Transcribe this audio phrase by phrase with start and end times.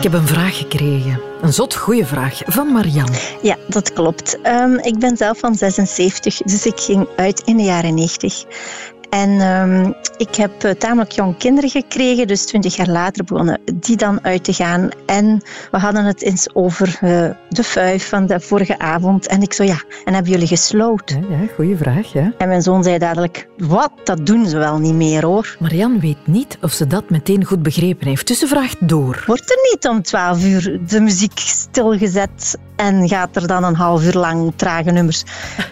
[0.00, 1.20] Ik heb een vraag gekregen.
[1.40, 3.18] Een zot goede vraag van Marianne.
[3.42, 4.38] Ja, dat klopt.
[4.46, 8.44] Um, ik ben zelf van 76, dus ik ging uit in de jaren 90.
[9.10, 13.96] En um, ik heb uh, tamelijk jong kinderen gekregen, dus twintig jaar later begonnen die
[13.96, 14.88] dan uit te gaan.
[15.06, 19.26] En we hadden het eens over uh, de vijf van de vorige avond.
[19.26, 21.26] En ik zo, ja, en hebben jullie gesloten?
[21.30, 22.32] Ja, ja goede vraag, ja.
[22.38, 25.56] En mijn zoon zei dadelijk, wat, dat doen ze wel niet meer, hoor.
[25.58, 29.24] Marianne weet niet of ze dat meteen goed begrepen heeft, dus ze vraagt door.
[29.26, 34.04] Wordt er niet om twaalf uur de muziek stilgezet en gaat er dan een half
[34.04, 35.24] uur lang trage nummers?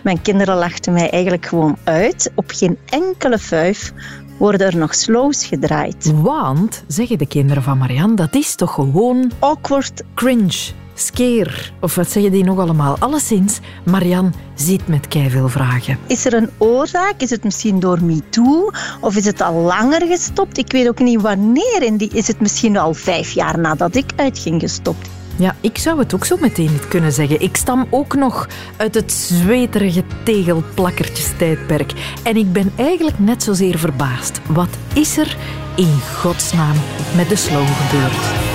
[0.03, 2.30] Mijn kinderen lachten mij eigenlijk gewoon uit.
[2.35, 3.93] Op geen enkele vijf
[4.39, 6.13] worden er nog slows gedraaid.
[6.15, 9.33] Want, zeggen de kinderen van Marianne, dat is toch gewoon...
[9.39, 10.02] Awkward.
[10.15, 10.73] Cringe.
[10.95, 12.97] Skeer, of wat zeggen die nog allemaal?
[12.99, 15.99] Alleszins, Marianne zit met veel vragen.
[16.07, 17.15] Is er een oorzaak?
[17.19, 18.71] Is het misschien door MeToo?
[19.01, 20.59] Of is het al langer gestopt?
[20.59, 21.83] Ik weet ook niet wanneer.
[21.83, 25.09] En die is het misschien al vijf jaar nadat ik uitging gestopt.
[25.38, 27.41] Ja, ik zou het ook zo meteen niet kunnen zeggen.
[27.41, 31.93] Ik stam ook nog uit het zweterige tegelplakkertjes-tijdperk.
[32.23, 34.40] En ik ben eigenlijk net zozeer verbaasd.
[34.46, 35.37] Wat is er
[35.76, 36.76] in godsnaam
[37.16, 38.46] met de slow gebeurd?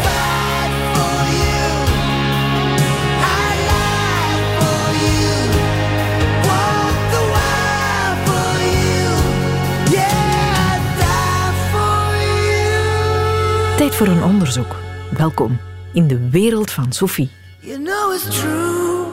[13.77, 14.75] Tijd voor een onderzoek.
[15.17, 15.59] Welkom
[15.93, 17.29] in de wereld van Sophie.
[17.59, 19.05] You know it's true.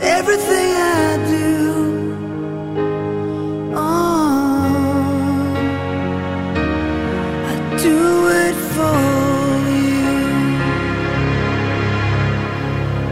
[0.00, 1.75] Everything I do.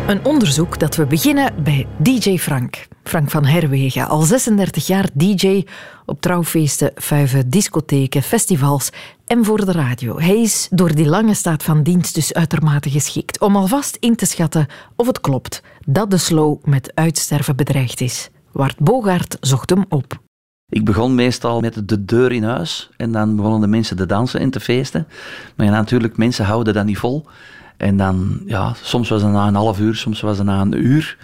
[0.06, 2.86] Een onderzoek dat we beginnen bij DJ Frank.
[3.02, 5.64] Frank van Herwegen, al 36 jaar DJ
[6.06, 8.90] op trouwfeesten, vuiven, discotheken, festivals
[9.26, 10.18] en voor de radio.
[10.18, 14.26] Hij is door die lange staat van dienst dus uitermate geschikt om alvast in te
[14.26, 18.30] schatten of het klopt dat de slow met uitsterven bedreigd is.
[18.52, 20.22] Wart Bogaert zocht hem op.
[20.68, 24.40] Ik begon meestal met de deur in huis en dan begonnen de mensen te dansen
[24.40, 25.06] en te feesten.
[25.56, 27.26] Maar ja, natuurlijk, mensen houden dat niet vol.
[27.84, 30.86] En dan, ja, soms was het na een half uur, soms was het na een
[30.86, 31.16] uur.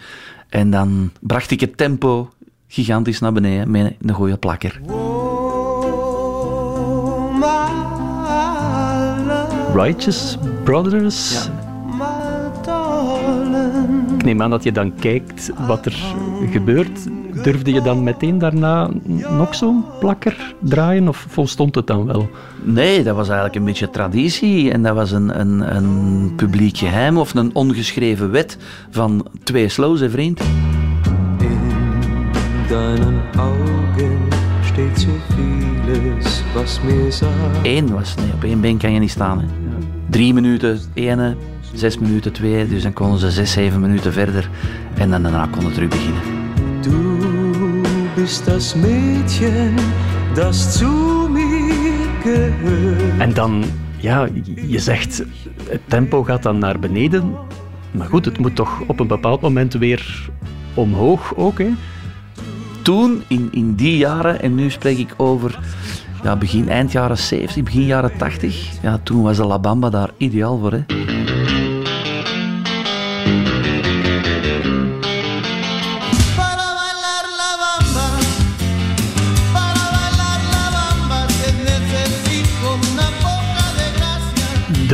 [0.49, 2.31] En dan bracht ik het tempo
[2.69, 4.81] gigantisch naar beneden met een goede plakker.
[9.75, 11.35] Righteous Brothers.
[11.35, 11.69] Ja.
[14.17, 15.97] Ik neem aan dat je dan kijkt wat er
[16.51, 17.07] gebeurt.
[17.43, 18.91] Durfde je dan meteen daarna
[19.39, 22.31] nog zo'n plakker draaien of volstond het dan wel?
[22.63, 27.19] Nee, dat was eigenlijk een beetje traditie en dat was een, een, een publiek geheim
[27.19, 28.59] of een ongeschreven wet
[28.91, 30.41] van twee slows, vriend.
[31.39, 31.59] In
[32.69, 34.19] deinen Augen
[34.65, 37.33] steht so vieles, was mir sagt.
[37.63, 39.39] Eén was, nee, op één been kan je niet staan.
[39.39, 39.47] Hè.
[40.11, 41.37] Drie minuten, ene,
[41.73, 44.51] zes minuten, twee, dus dan konden ze zes, zeven minuten verder
[44.95, 46.50] en dan daarna kon het terug beginnen.
[48.31, 49.77] Du bist das Mädchen,
[50.37, 53.19] das zu mir gehört.
[53.19, 53.65] En dan,
[53.97, 54.29] ja,
[54.67, 55.25] je zegt,
[55.69, 57.35] het tempo gaat dan naar beneden,
[57.91, 60.31] maar goed, het moet toch op een bepaald moment weer
[60.75, 61.71] omhoog ook, hè?
[62.83, 65.59] Toen, in, in die jaren, en nu spreek ik over
[66.23, 70.11] ja, begin eind jaren 70, begin jaren 80, ja, toen was de La Bamba daar
[70.17, 70.73] ideaal voor.
[70.73, 71.10] Hè?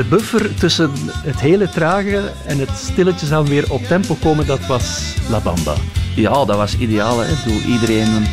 [0.08, 5.14] Buffer tussen het hele trage en het stilletjes aan weer op tempo komen, dat was
[5.28, 5.74] La Bamba.
[6.14, 7.18] Ja, dat was ideaal.
[7.20, 7.32] Hè.
[7.66, 8.26] Iedereen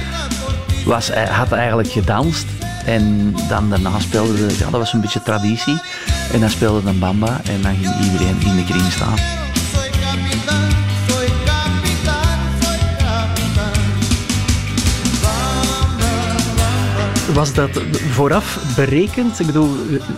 [0.86, 2.46] was, had eigenlijk gedanst.
[2.86, 5.82] En dan daarna speelde de, ja, dat was een beetje traditie.
[6.34, 9.18] En dan speelde een bamba en dan ging iedereen in de kring staan.
[17.34, 19.40] Was dat vooraf berekend?
[19.40, 19.70] Ik bedoel,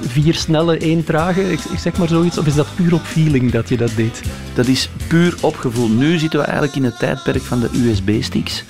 [0.08, 2.38] vier snelle, één trage, ik, zeg maar zoiets.
[2.38, 4.22] Of is dat puur op feeling dat je dat deed?
[4.54, 5.90] Dat is puur op gevoel.
[5.90, 8.64] Nu zitten we eigenlijk in het tijdperk van de USB-sticks.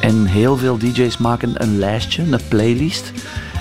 [0.00, 3.12] En heel veel DJ's maken een lijstje, een playlist.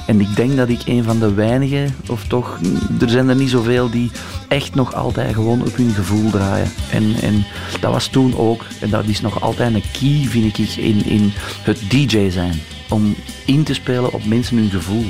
[0.07, 2.59] En ik denk dat ik een van de weinigen, of toch,
[3.01, 4.11] er zijn er niet zoveel die
[4.47, 6.71] echt nog altijd gewoon op hun gevoel draaien.
[6.91, 7.45] En, en
[7.79, 11.31] dat was toen ook, en dat is nog altijd een key, vind ik, in, in
[11.63, 12.61] het DJ zijn.
[12.89, 13.15] Om
[13.45, 15.05] in te spelen op mensen hun gevoel.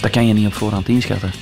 [0.00, 1.32] Dat kan je niet op voorhand inschatten.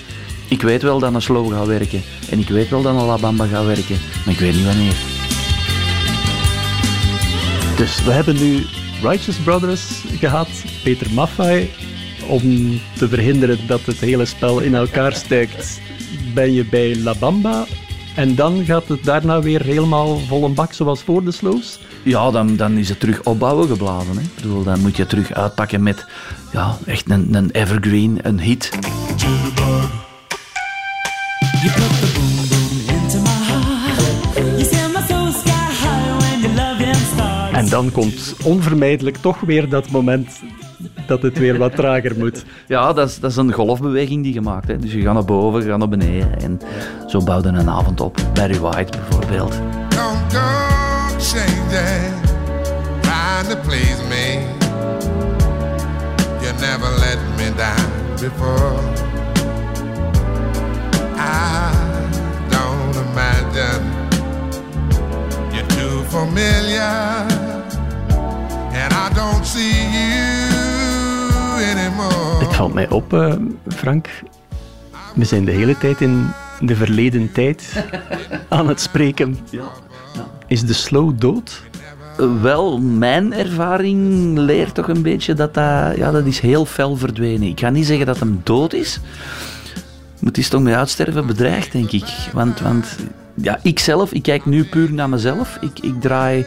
[0.48, 2.02] Ik weet wel dat een slow gaat werken.
[2.30, 3.96] En ik weet wel dat een La Bamba gaat werken.
[4.24, 4.96] Maar ik weet niet wanneer.
[7.76, 8.64] Dus we hebben nu
[9.02, 10.48] Righteous Brothers gehad,
[10.82, 11.70] Peter Maffay,
[12.28, 12.40] om
[12.98, 15.80] te verhinderen dat het hele spel in elkaar steekt,
[16.34, 17.66] ben je bij La Bamba.
[18.14, 21.78] En dan gaat het daarna weer helemaal vol een bak zoals voor de slows?
[22.06, 24.14] Ja, dan, dan is het terug opbouwen geblazen.
[24.14, 24.20] Hè.
[24.20, 26.06] Ik bedoel, dan moet je terug uitpakken met
[26.52, 28.70] ja, echt een, een evergreen, een hit.
[37.52, 40.40] En dan komt onvermijdelijk toch weer dat moment
[41.06, 42.44] dat het weer wat trager moet.
[42.66, 44.68] Ja, dat is, dat is een golfbeweging die je maakt.
[44.68, 44.76] Hè.
[44.76, 46.40] Dus je gaat naar boven, je gaat naar beneden.
[46.40, 46.60] En
[47.06, 48.16] zo bouwde een avond op.
[48.34, 49.60] Barry White bijvoorbeeld.
[51.16, 54.44] That, trying to please me.
[56.42, 57.90] You never let me down
[58.20, 58.80] before.
[61.18, 61.72] I
[62.50, 63.84] don't imagine
[65.54, 67.26] you're too familiar.
[68.72, 70.66] And I don't see you
[72.38, 73.34] het valt mij op, uh,
[73.68, 74.08] Frank.
[75.14, 76.26] We zijn de hele tijd in
[76.60, 77.84] de verleden tijd
[78.48, 79.38] aan het spreken.
[79.50, 79.64] Ja.
[80.46, 81.62] Is de slow dood?
[82.42, 87.48] Wel, mijn ervaring leert toch een beetje dat dat, ja, dat is heel fel verdwenen.
[87.48, 89.00] Ik ga niet zeggen dat hem dood is.
[90.18, 92.28] Maar het is toch met uitsterven bedreigd, denk ik.
[92.32, 92.96] Want, want
[93.34, 95.58] ja, ik zelf, ik kijk nu puur naar mezelf.
[95.60, 96.46] Ik, ik draai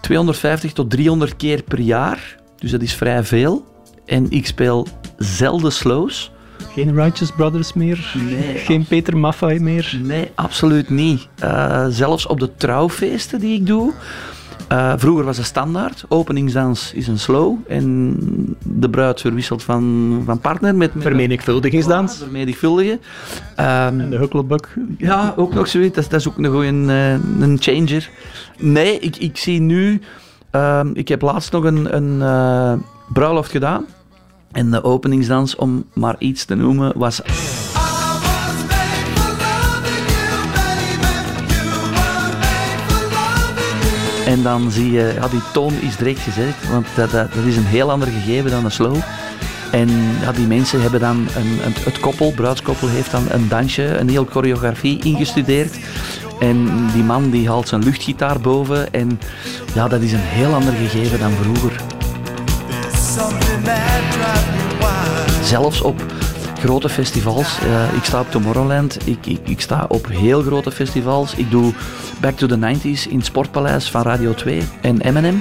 [0.00, 2.36] 250 tot 300 keer per jaar.
[2.58, 3.64] Dus dat is vrij veel.
[4.04, 4.86] En ik speel
[5.16, 6.30] zelden slows.
[6.72, 8.14] Geen Righteous Brothers meer?
[8.30, 8.56] Nee.
[8.58, 9.98] Geen Peter Maffay meer?
[10.02, 11.28] Nee, absoluut niet.
[11.44, 13.92] Uh, zelfs op de trouwfeesten die ik doe.
[14.72, 16.04] Uh, vroeger was het standaard.
[16.08, 17.56] Openingsdans is een slow.
[17.68, 18.16] En
[18.62, 20.94] de bruid verwisselt van, van partner met...
[20.94, 22.16] met vermenigvuldigingsdans.
[22.16, 22.92] vermenigvuldigen.
[22.92, 23.00] Um,
[23.56, 24.74] en de hucklebuck.
[24.98, 25.94] Ja, ook nog zoiets.
[25.94, 28.10] Dat, dat is ook een, uh, een changer.
[28.58, 30.00] Nee, ik, ik zie nu...
[30.52, 32.82] Uh, ik heb laatst nog een, een
[33.12, 33.84] bruiloft gedaan.
[34.52, 37.22] En de openingsdans, om maar iets te noemen, was.
[44.26, 47.56] En dan zie je, ja, die toon is direct gezet, want dat, dat, dat is
[47.56, 48.96] een heel ander gegeven dan een slow.
[49.70, 49.88] En
[50.20, 54.08] ja, die mensen hebben dan, een, een, het koppel, bruidskoppel, heeft dan een dansje, een
[54.08, 55.78] heel choreografie ingestudeerd.
[56.40, 58.92] En die man die haalt zijn luchtgitaar boven.
[58.92, 59.20] En
[59.74, 61.84] ja, dat is een heel ander gegeven dan vroeger.
[65.42, 66.04] Zelfs op
[66.58, 67.58] grote festivals.
[67.62, 71.34] Uh, ik sta op Tomorrowland, ik, ik, ik, sta op heel grote festivals.
[71.34, 71.72] Ik doe
[72.20, 75.38] Back to the 90s in het Sportpaleis van Radio 2 en M&M.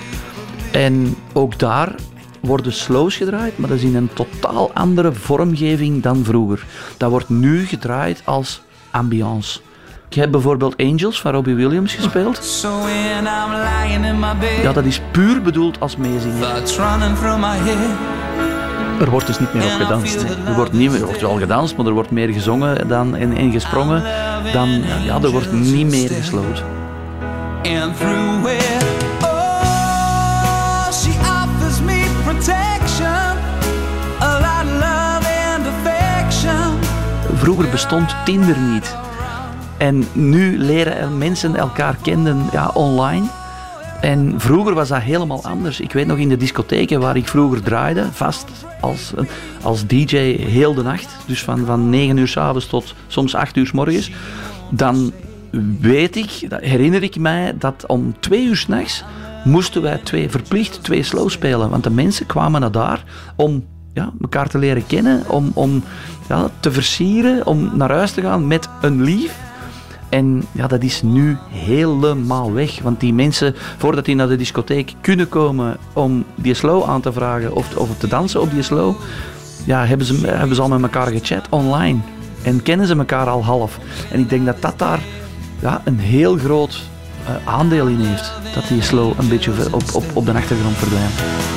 [0.71, 1.95] En ook daar
[2.39, 6.65] worden slows gedraaid, maar dat is in een totaal andere vormgeving dan vroeger.
[6.97, 8.61] Dat wordt nu gedraaid als
[8.91, 9.59] ambiance.
[10.09, 12.43] Ik heb bijvoorbeeld Angels van Robbie Williams gespeeld.
[14.63, 16.39] Ja, dat is puur bedoeld als meezingen.
[18.99, 20.21] Er wordt dus niet meer op gedanst.
[20.45, 23.37] Er wordt, niet meer, er wordt wel gedanst, maar er wordt meer gezongen dan, en,
[23.37, 24.03] en gesprongen
[24.53, 24.69] dan...
[25.05, 26.63] Ja, er wordt niet meer gesloten.
[29.21, 30.87] Oh,
[37.35, 38.95] Vroeger bestond Tinder niet.
[39.77, 43.25] En nu leren mensen elkaar kennen ja, online.
[44.01, 45.79] En vroeger was dat helemaal anders.
[45.79, 48.45] Ik weet nog in de discotheken waar ik vroeger draaide, vast
[48.81, 49.13] als,
[49.61, 53.57] als DJ heel de nacht, dus van, van 9 uur s avonds tot soms 8
[53.57, 54.11] uur s morgens,
[54.69, 55.11] dan
[55.79, 59.03] weet ik, herinner ik mij dat om 2 uur s'nachts
[59.43, 61.69] moesten wij twee, verplicht twee slow spelen.
[61.69, 63.03] Want de mensen kwamen naar daar
[63.35, 65.83] om ja, elkaar te leren kennen, om, om
[66.29, 69.44] ja, te versieren, om naar huis te gaan met een lief
[70.09, 72.79] en ja, dat is nu helemaal weg.
[72.81, 77.13] Want die mensen, voordat die naar de discotheek kunnen komen om die slow aan te
[77.13, 78.95] vragen of, of te dansen op die slow,
[79.65, 81.99] ja, hebben, ze, hebben ze al met elkaar gechat online.
[82.43, 83.79] En kennen ze elkaar al half.
[84.11, 84.99] En ik denk dat dat daar
[85.59, 86.81] ja, een heel groot
[87.23, 88.31] uh, aandeel in heeft.
[88.53, 91.54] Dat die slow een beetje op, op, op de achtergrond verdwijnt.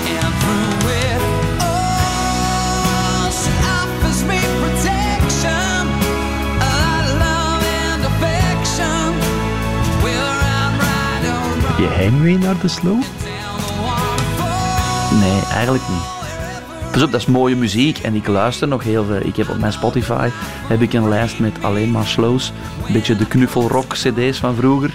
[12.08, 13.02] Je heimwee naar de slow?
[15.20, 16.16] Nee, eigenlijk niet.
[16.92, 19.20] Pas op, dat is mooie muziek en ik luister nog heel veel.
[19.22, 20.28] Ik heb op mijn Spotify
[20.68, 22.52] heb ik een lijst met alleen maar slows.
[22.86, 24.94] Een beetje de knuffelrock cd's van vroeger.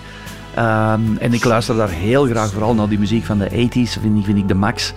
[0.55, 4.17] Ehm, en ik luister daar heel graag vooral naar die muziek van de 80s, vind
[4.17, 4.93] ik, vind ik de max.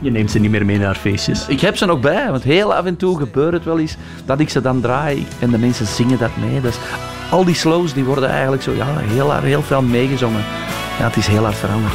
[0.00, 1.46] Je neemt ze niet meer mee naar feestjes?
[1.48, 4.40] Ik heb ze nog bij, want heel af en toe gebeurt het wel eens dat
[4.40, 6.60] ik ze dan draai en de mensen zingen dat mee.
[6.60, 6.76] Dus
[7.30, 10.44] al die slows die worden eigenlijk zo ja, heel, heel veel meegezongen.
[10.98, 11.94] Ja, het is heel hard veranderd.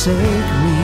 [0.00, 0.78] Forsake me.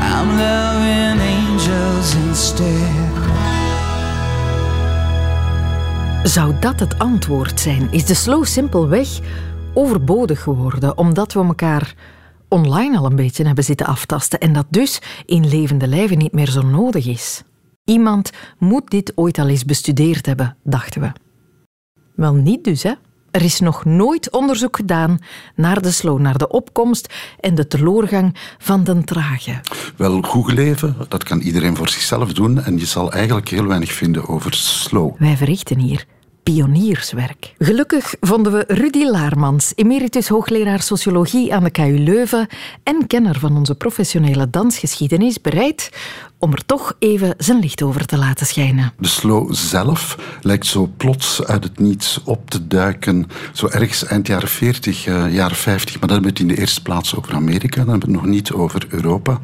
[0.00, 3.18] I'm loving angels instead.
[6.22, 7.88] Zou dat het antwoord zijn?
[7.92, 9.20] Is de slow simpelweg
[9.74, 11.94] overbodig geworden omdat we elkaar
[12.48, 16.50] online al een beetje hebben zitten aftasten en dat dus in levende lijven niet meer
[16.50, 17.42] zo nodig is?
[17.84, 21.12] Iemand moet dit ooit al eens bestudeerd hebben, dachten we.
[22.14, 22.92] Wel niet dus, hè?
[23.30, 25.18] Er is nog nooit onderzoek gedaan
[25.54, 29.60] naar de slow, naar de opkomst en de teloorgang van de trage.
[29.96, 33.92] Wel, goed leven, dat kan iedereen voor zichzelf doen en je zal eigenlijk heel weinig
[33.92, 35.14] vinden over slow.
[35.18, 36.04] Wij verrichten hier
[36.42, 37.54] pionierswerk.
[37.58, 42.46] Gelukkig vonden we Rudy Laarmans, emeritus hoogleraar sociologie aan de KU Leuven
[42.82, 45.90] en kenner van onze professionele dansgeschiedenis, bereid
[46.40, 48.92] om er toch even zijn licht over te laten schijnen.
[48.98, 54.26] De slow zelf lijkt zo plots uit het niets op te duiken, zo ergens eind
[54.26, 57.34] jaren 40, uh, jaren 50, maar dan hebben we het in de eerste plaats over
[57.34, 59.38] Amerika, dan hebben we het nog niet over Europa.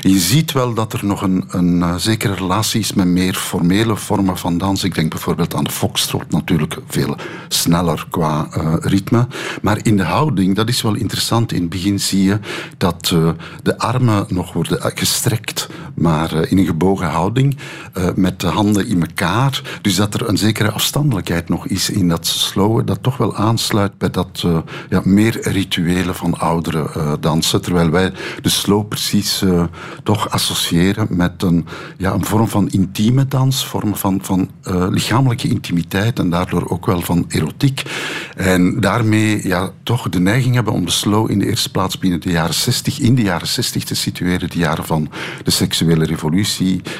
[0.00, 3.96] Je ziet wel dat er nog een, een uh, zekere relatie is met meer formele
[3.96, 4.84] vormen van dans.
[4.84, 7.16] Ik denk bijvoorbeeld aan de foxtrot, natuurlijk veel
[7.48, 9.26] sneller qua uh, ritme.
[9.62, 11.52] Maar in de houding, dat is wel interessant.
[11.52, 12.38] In het begin zie je
[12.76, 13.14] dat
[13.62, 17.56] de armen nog worden gestrekt, maar uh, in een gebogen houding,
[18.14, 19.78] met de handen in elkaar.
[19.82, 23.98] Dus dat er een zekere afstandelijkheid nog is in dat slowen, dat toch wel aansluit
[23.98, 24.46] bij dat
[24.88, 27.62] ja, meer rituele van oudere dansen.
[27.62, 28.12] Terwijl wij
[28.42, 29.44] de slow precies
[30.02, 34.50] toch associëren met een, ja, een vorm van intieme dans, vorm van, van
[34.90, 37.82] lichamelijke intimiteit en daardoor ook wel van erotiek.
[38.36, 42.20] En daarmee ja, toch de neiging hebben om de slow in de eerste plaats binnen
[42.20, 45.10] de jaren 60, in de jaren 60 te situeren, de jaren van
[45.44, 46.23] de seksuele revolutie,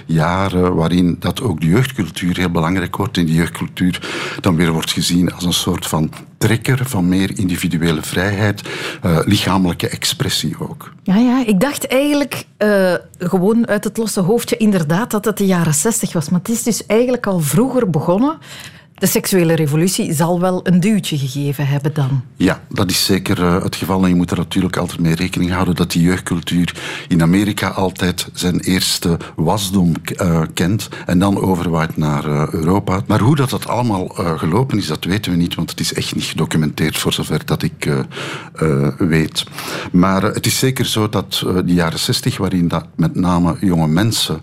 [0.06, 3.16] jaren waarin dat ook de jeugdcultuur heel belangrijk wordt.
[3.16, 4.00] In de jeugdcultuur
[4.40, 8.62] dan weer wordt gezien als een soort van trekker van meer individuele vrijheid,
[9.04, 10.92] uh, lichamelijke expressie ook.
[11.02, 15.46] Ja, ja, ik dacht eigenlijk uh, gewoon uit het losse hoofdje inderdaad dat het de
[15.46, 16.28] jaren 60 was.
[16.28, 18.38] Maar het is dus eigenlijk al vroeger begonnen.
[18.94, 22.22] De seksuele revolutie zal wel een duwtje gegeven hebben dan.
[22.36, 24.02] Ja, dat is zeker uh, het geval.
[24.02, 26.74] En je moet er natuurlijk altijd mee rekening houden dat die jeugdcultuur
[27.08, 33.02] in Amerika altijd zijn eerste wasdom uh, kent en dan overwaait naar uh, Europa.
[33.06, 36.14] Maar hoe dat, dat allemaal gelopen is, dat weten we niet, want het is echt
[36.14, 37.92] niet gedocumenteerd voor zover dat ik
[38.98, 39.44] weet.
[39.92, 44.40] Maar het is zeker zo dat de jaren 60, waarin dat met name jonge mensen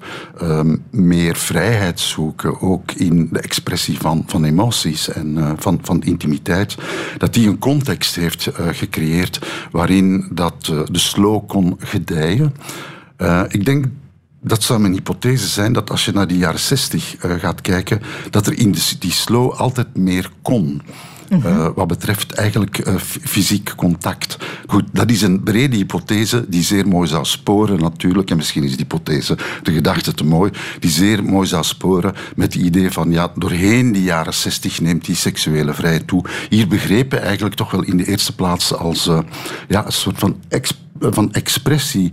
[0.89, 6.77] meer vrijheid zoeken, ook in de expressie van, van emoties en uh, van, van intimiteit,
[7.17, 9.39] dat die een context heeft uh, gecreëerd
[9.71, 12.55] waarin dat uh, de slow kon gedijen.
[13.47, 13.85] ik denk
[14.41, 18.47] dat zou mijn hypothese zijn dat als je naar de jaren 60 gaat kijken, dat
[18.47, 20.81] er in die slow altijd meer kon.
[21.31, 24.37] Uh, wat betreft eigenlijk uh, fysiek contact.
[24.67, 28.69] Goed, dat is een brede hypothese die zeer mooi zou sporen natuurlijk, en misschien is
[28.69, 33.11] die hypothese, de gedachte te mooi, die zeer mooi zou sporen met het idee van,
[33.11, 36.25] ja, doorheen die jaren 60 neemt die seksuele vrijheid toe.
[36.49, 39.19] Hier begrepen eigenlijk toch wel in de eerste plaats als uh,
[39.67, 40.39] ja, een soort van,
[40.99, 42.11] van expressie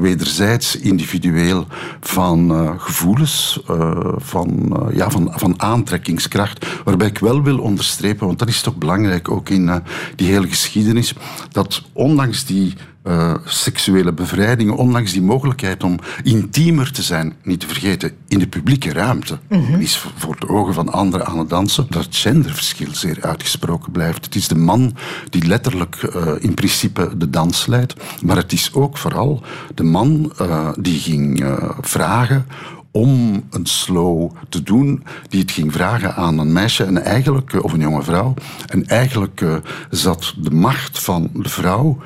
[0.00, 1.66] wederzijds individueel
[2.00, 6.66] van uh, gevoelens, uh, van, uh, ja, van, van aantrekkingskracht.
[6.84, 9.82] Waarbij ik wel wil onderstrepen, want dat is toch belangrijk ook in
[10.16, 11.14] die hele geschiedenis,
[11.50, 12.74] dat ondanks die
[13.08, 18.46] uh, seksuele bevrijding, ondanks die mogelijkheid om intiemer te zijn, niet te vergeten, in de
[18.46, 19.80] publieke ruimte, mm -hmm.
[19.80, 24.24] is voor de ogen van anderen aan het dansen, dat het genderverschil zeer uitgesproken blijft.
[24.24, 24.96] Het is de man
[25.30, 29.42] die letterlijk uh, in principe de dans leidt, maar het is ook vooral
[29.74, 31.44] de man uh, die ging
[31.80, 32.46] vragen
[32.96, 37.72] om een slow te doen, die het ging vragen aan een meisje en eigenlijk, of
[37.72, 38.34] een jonge vrouw.
[38.66, 39.56] En eigenlijk uh,
[39.90, 41.98] zat de macht van de vrouw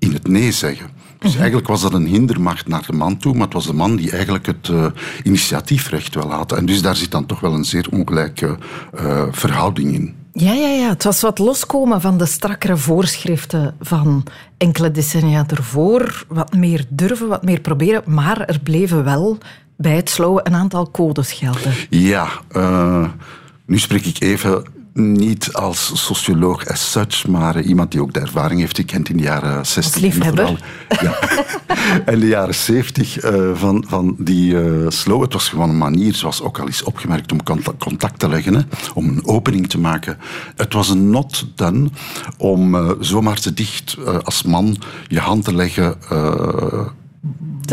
[0.00, 0.90] in het nee zeggen.
[1.18, 3.96] Dus eigenlijk was dat een hindermacht naar de man toe, maar het was de man
[3.96, 4.86] die eigenlijk het uh,
[5.22, 6.52] initiatiefrecht wel had.
[6.52, 8.58] En dus daar zit dan toch wel een zeer ongelijke
[8.94, 10.14] uh, verhouding in.
[10.32, 10.88] Ja, ja, ja.
[10.88, 14.26] Het was wat loskomen van de strakkere voorschriften van
[14.56, 16.24] enkele decennia ervoor.
[16.28, 18.02] Wat meer durven, wat meer proberen.
[18.06, 19.38] Maar er bleven wel
[19.76, 21.72] bij het slowen een aantal codes gelden.
[21.90, 23.08] Ja, uh,
[23.66, 28.60] nu spreek ik even niet als socioloog as such, maar iemand die ook de ervaring
[28.60, 30.02] heeft gekend in de jaren 60.
[30.02, 30.56] En vooral,
[31.00, 31.18] ja,
[32.12, 35.22] en de jaren 70 uh, van, van die uh, slow.
[35.22, 37.42] Het was gewoon een manier, zoals ook al is opgemerkt, om
[37.78, 38.62] contact te leggen, hè,
[38.94, 40.18] om een opening te maken.
[40.56, 41.88] Het was een not done
[42.38, 44.76] om uh, zomaar te dicht als man
[45.08, 45.96] je hand te leggen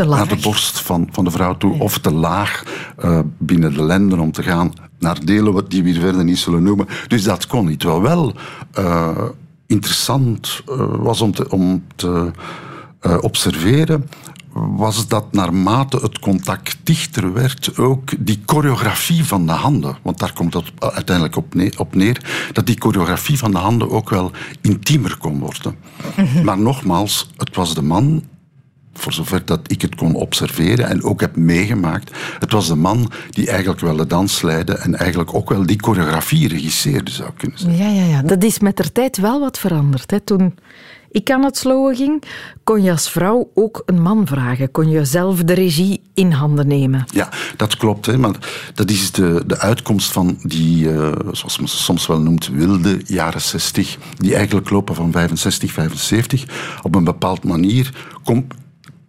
[0.06, 1.78] naar de borst van, van de vrouw toe, ja.
[1.78, 2.62] of te laag
[3.04, 6.62] uh, binnen de lenden om te gaan naar delen wat die we verder niet zullen
[6.62, 6.86] noemen.
[7.06, 7.82] Dus dat kon niet.
[7.82, 8.34] Wel wel
[8.78, 9.18] uh,
[9.66, 12.30] interessant uh, was om te, om te
[13.02, 14.08] uh, observeren,
[14.52, 20.32] was dat naarmate het contact dichter werd, ook die choreografie van de handen, want daar
[20.32, 24.30] komt het uiteindelijk op neer, op neer dat die choreografie van de handen ook wel
[24.60, 25.76] intiemer kon worden.
[26.16, 26.44] Mm -hmm.
[26.44, 28.24] Maar nogmaals, het was de man
[28.98, 32.16] voor zover dat ik het kon observeren en ook heb meegemaakt.
[32.38, 35.78] Het was de man die eigenlijk wel de dans leidde en eigenlijk ook wel die
[35.80, 37.78] choreografie regisseerde, zou ik kunnen zeggen.
[37.78, 38.22] Ja, ja, ja.
[38.22, 40.10] Dat is met de tijd wel wat veranderd.
[40.10, 40.20] Hè.
[40.20, 40.54] Toen
[41.10, 42.22] ik aan het slowen ging,
[42.64, 44.70] kon je als vrouw ook een man vragen.
[44.70, 47.04] Kon je zelf de regie in handen nemen.
[47.12, 48.06] Ja, dat klopt.
[48.06, 48.34] Hè, maar
[48.74, 53.00] dat is de, de uitkomst van die, uh, zoals men ze soms wel noemt, wilde
[53.06, 53.98] jaren 60.
[54.16, 56.44] Die eigenlijk lopen van 65, 75.
[56.82, 58.54] Op een bepaald manier komt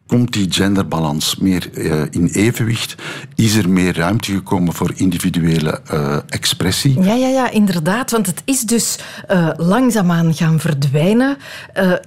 [0.09, 2.95] komt die genderbalans meer uh, in evenwicht?
[3.35, 7.01] Is er meer ruimte gekomen voor individuele uh, expressie?
[7.01, 8.11] Ja, ja, ja, inderdaad.
[8.11, 8.99] Want het is dus
[9.31, 11.37] uh, langzaamaan gaan verdwijnen.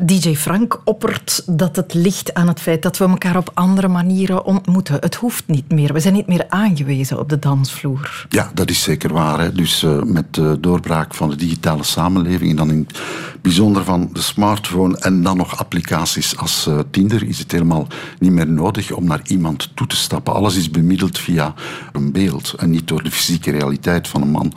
[0.03, 4.45] DJ Frank oppert dat het ligt aan het feit dat we elkaar op andere manieren
[4.45, 4.97] ontmoeten.
[5.01, 5.93] Het hoeft niet meer.
[5.93, 8.27] We zijn niet meer aangewezen op de dansvloer.
[8.29, 9.41] Ja, dat is zeker waar.
[9.41, 9.53] Hè.
[9.53, 13.01] Dus met de doorbraak van de digitale samenleving en dan in het
[13.41, 17.87] bijzonder van de smartphone en dan nog applicaties als Tinder is het helemaal
[18.19, 20.35] niet meer nodig om naar iemand toe te stappen.
[20.35, 21.55] Alles is bemiddeld via
[21.93, 24.53] een beeld en niet door de fysieke realiteit van een man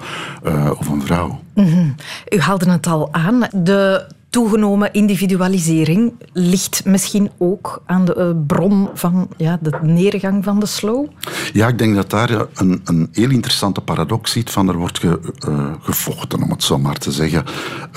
[0.46, 1.42] uh, of een vrouw.
[1.54, 1.96] -hmm.
[2.30, 3.48] U haalde het al aan.
[3.54, 10.60] De toegenomen individualisering ligt misschien ook aan de uh, bron van ja, de neergang van
[10.60, 11.08] de slow?
[11.54, 15.20] Ja, ik denk dat daar een, een heel interessante paradox zit van er wordt ge,
[15.50, 17.44] uh, gevochten, om het zo maar te zeggen.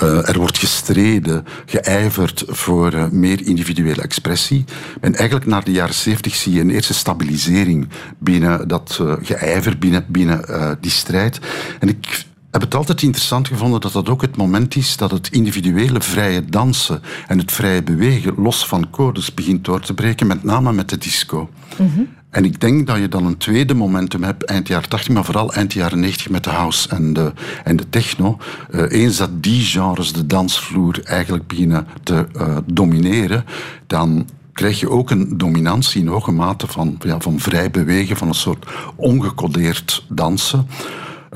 [0.03, 4.65] Uh, er wordt gestreden, geijverd voor meer individuele expressie.
[5.01, 10.05] En eigenlijk naar de jaren zeventig zie je een eerste stabilisering binnen dat geijver, binnen,
[10.07, 11.39] binnen die strijd.
[11.79, 15.31] En ik heb het altijd interessant gevonden dat dat ook het moment is dat het
[15.31, 20.43] individuele vrije dansen en het vrije bewegen los van codes begint door te breken, met
[20.43, 21.49] name met de disco.
[21.77, 22.07] Mm -hmm.
[22.29, 25.53] En ik denk dat je dan een tweede momentum hebt, eind jaren 80, maar vooral
[25.53, 27.33] eind jaren 90 met de house en de,
[27.63, 28.37] en de techno.
[28.71, 33.45] Uh, eens dat die genres de dansvloer eigenlijk beginnen te uh, domineren,
[33.87, 38.27] dan krijg je ook een dominantie in hoge mate van, ja, van vrij bewegen, van
[38.27, 40.67] een soort ongecodeerd dansen.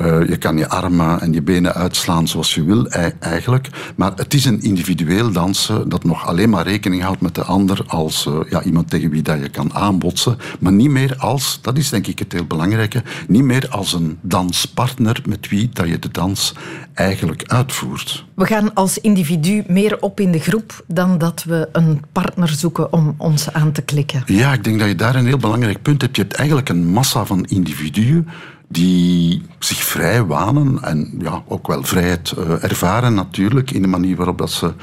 [0.02, 2.88] Uh, je kan je armen en je benen uitslaan zoals je wil
[3.20, 3.70] eigenlijk.
[3.96, 7.84] Maar het is een individueel dansen dat nog alleen maar rekening houdt met de ander
[7.88, 10.38] als uh, ja, iemand tegen wie dat je kan aanbotsen.
[10.60, 14.18] Maar niet meer als, dat is denk ik het heel belangrijke, niet meer als een
[14.22, 16.54] danspartner met wie dat je de dans
[16.94, 18.26] eigenlijk uitvoert.
[18.36, 22.94] We gaan als individu meer op in de groep dan dat we een partner zoeken
[22.94, 24.24] om ons aan te klikken.
[24.26, 26.16] Ja, ik denk dat je daar een heel belangrijk punt hebt.
[26.16, 28.28] Je hebt eigenlijk een massa van individuen
[28.74, 34.16] die zich vrij wanen en ja, ook wel vrijheid uh, ervaren natuurlijk in de manier
[34.16, 34.74] waarop dat ze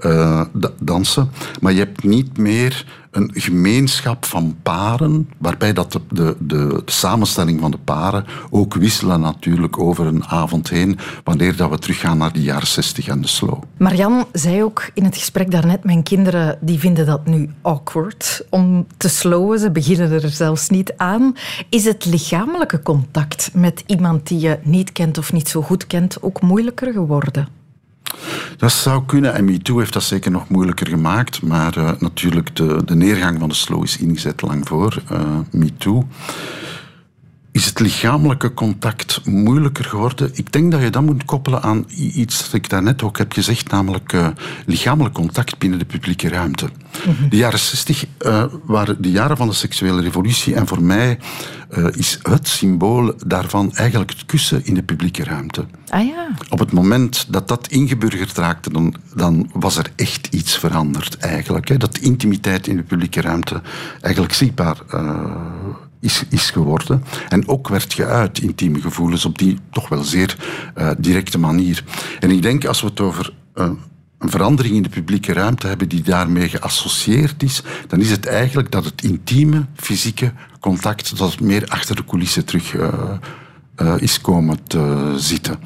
[0.00, 0.40] uh,
[0.78, 1.30] dansen.
[1.60, 2.84] Maar je hebt niet meer
[3.16, 9.20] een gemeenschap van paren, waarbij dat de, de, de, samenstelling van de paren ook wisselen
[9.20, 13.28] natuurlijk over een avond heen, wanneer dat we teruggaan naar de jaren 60 en de
[13.28, 13.62] slow.
[13.76, 18.86] Marian zei ook in het gesprek daarnet, mijn kinderen die vinden dat nu awkward om
[18.96, 19.58] te slowen.
[19.58, 21.34] Ze beginnen er zelfs niet aan.
[21.68, 26.22] Is het lichamelijke contact met iemand die je niet kent of niet zo goed kent
[26.22, 27.64] ook moeilijker geworden?
[28.56, 31.42] Dat zou kunnen en MeToo heeft dat zeker nog moeilijker gemaakt.
[31.42, 36.06] Maar uh, natuurlijk, de, de neergang van de slow is ingezet lang voor uh, MeToo.
[37.56, 40.30] Is het lichamelijke contact moeilijker geworden?
[40.34, 43.70] Ik denk dat je dat moet koppelen aan iets dat ik daarnet ook heb gezegd,
[43.70, 44.28] namelijk uh,
[44.66, 46.64] lichamelijk contact binnen de publieke ruimte.
[46.64, 47.28] Mm -hmm.
[47.28, 51.18] De jaren 60 uh, waren de jaren van de seksuele revolutie en voor mij
[51.78, 55.64] uh, is het symbool daarvan eigenlijk het kussen in de publieke ruimte.
[55.88, 56.28] Ah ja.
[56.48, 61.68] Op het moment dat dat ingeburgerd raakte, dan, dan was er echt iets veranderd eigenlijk.
[61.68, 61.76] Hè?
[61.76, 63.62] Dat de intimiteit in de publieke ruimte
[64.00, 64.76] eigenlijk zichtbaar
[66.00, 67.04] is, is geworden.
[67.28, 70.36] En ook werd geuit, intieme gevoelens, op die toch wel zeer
[70.78, 71.84] uh, directe manier.
[72.20, 73.70] En ik denk, als we het over uh,
[74.18, 78.70] een verandering in de publieke ruimte hebben die daarmee geassocieerd is, dan is het eigenlijk
[78.70, 85.14] dat het intieme, fysieke contact, dat meer achter de coulissen terug uh, is komen te
[85.16, 85.58] zitten.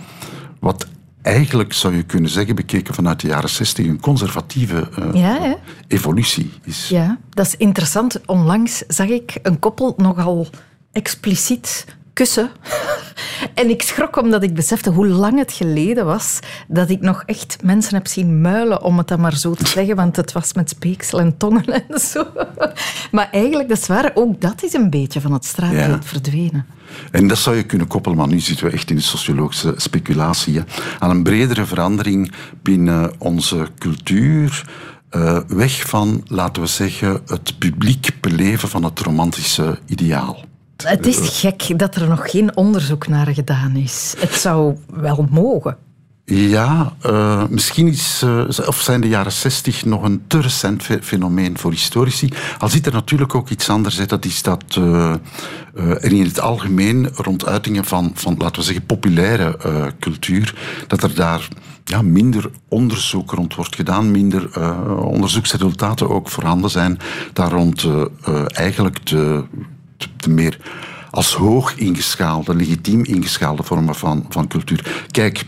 [0.60, 0.86] Wat
[1.22, 5.56] eigenlijk zou je kunnen zeggen, bekeken vanuit de jaren 60, een conservatieve uh, ja,
[5.88, 6.88] evolutie is.
[6.88, 8.20] Ja, dat is interessant.
[8.26, 10.48] Onlangs zag ik een koppel nogal
[10.92, 11.84] expliciet
[12.20, 12.50] kussen.
[13.54, 17.58] En ik schrok omdat ik besefte hoe lang het geleden was dat ik nog echt
[17.62, 20.68] mensen heb zien muilen, om het dan maar zo te zeggen, want het was met
[20.68, 22.26] speeksel en tongen en zo.
[23.10, 26.66] Maar eigenlijk, dat is waar, ook dat is een beetje van het straatbeeld verdwenen.
[27.10, 30.58] En dat zou je kunnen koppelen, maar nu zitten we echt in de sociologische speculatie,
[30.58, 30.64] hè,
[30.98, 34.64] aan een bredere verandering binnen onze cultuur.
[35.10, 40.48] Uh, weg van, laten we zeggen, het publiek beleven van het romantische ideaal.
[40.82, 44.14] Het is gek dat er nog geen onderzoek naar gedaan is.
[44.18, 45.76] Het zou wel mogen.
[46.32, 51.58] Ja, uh, misschien is, uh, of zijn de jaren zestig nog een te recent fenomeen
[51.58, 52.28] voor historici.
[52.58, 53.96] Al zit er natuurlijk ook iets anders.
[53.96, 54.06] Hè.
[54.06, 55.14] Dat is dat uh,
[55.74, 59.58] er in het algemeen rond uitingen van, van laten we zeggen, populaire
[60.00, 60.54] cultuur,
[60.86, 61.48] dat er daar
[61.84, 64.60] ja, minder onderzoek rond wordt gedaan, minder
[65.02, 66.98] onderzoeksresultaten ook voorhanden zijn.
[67.32, 67.86] Daar rond
[68.52, 69.44] eigenlijk de
[70.16, 70.58] de meer
[71.10, 75.04] als hoog ingeschaalde, legitiem ingeschaalde vormen van, van cultuur.
[75.10, 75.44] Kijk,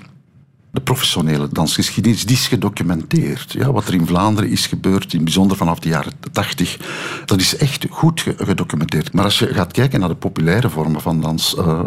[0.72, 3.52] de professionele dansgeschiedenis, die is gedocumenteerd.
[3.52, 6.78] Ja, wat er in Vlaanderen is gebeurd, in bijzonder vanaf de jaren 80,
[7.24, 9.12] dat is echt goed gedocumenteerd.
[9.12, 11.80] Maar als je gaat kijken naar de populaire vormen van dans, uh,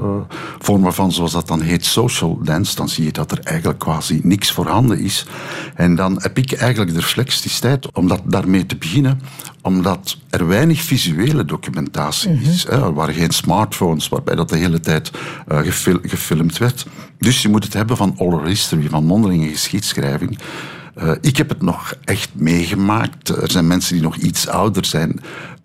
[0.59, 4.19] vormen van zoals dat dan heet social dance, dan zie je dat er eigenlijk quasi
[4.23, 5.25] niks voorhanden is.
[5.75, 9.21] En dan heb ik eigenlijk de reflexiteit om dat daarmee te beginnen,
[9.65, 12.65] omdat er weinig visuele documentatie is.
[12.67, 15.11] Er waren geen smartphones waarbij dat de hele tijd
[15.51, 15.59] uh,
[16.01, 16.85] gefilmd werd.
[17.19, 20.37] Dus je moet het hebben van oral history, van mondelinge geschiedschrijving.
[20.97, 23.29] Uh, ik heb het nog echt meegemaakt.
[23.29, 25.19] Er zijn mensen die nog iets ouder zijn.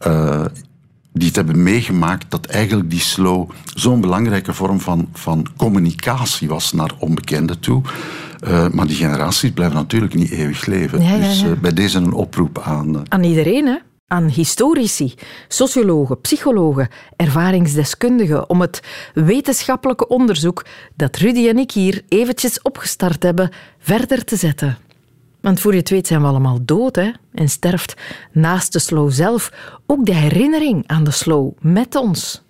[0.07, 0.45] Uh,
[1.13, 6.73] die het hebben meegemaakt dat eigenlijk die slow zo'n belangrijke vorm van, van communicatie was
[6.73, 7.83] naar onbekenden toe.
[8.49, 11.03] Uh, maar die generaties blijven natuurlijk niet eeuwig leven.
[11.03, 11.29] Ja, ja, ja.
[11.29, 13.03] Dus bij deze een oproep aan.
[13.09, 13.77] Aan iedereen, hè?
[14.11, 15.15] Aan historici,
[15.49, 18.83] sociologen, psychologen, ervaringsdeskundigen om het
[19.15, 20.65] wetenschappelijke onderzoek
[20.97, 24.79] dat Rudy en ik hier eventjes opgestart hebben verder te zetten.
[25.41, 27.11] Want voor je weet zijn we allemaal dood hè?
[27.35, 27.95] en sterft
[28.33, 29.53] naast de slow zelf
[29.87, 32.43] ook de herinnering aan de slow met ons.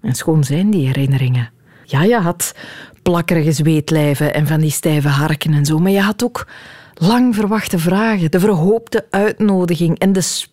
[0.00, 1.50] En schoon zijn die herinneringen.
[1.84, 2.54] Ja, je had
[3.02, 6.46] plakkerige zweetlijven en van die stijve harken en zo, maar je had ook
[6.94, 10.46] lang verwachte vragen, de verhoopte uitnodiging en de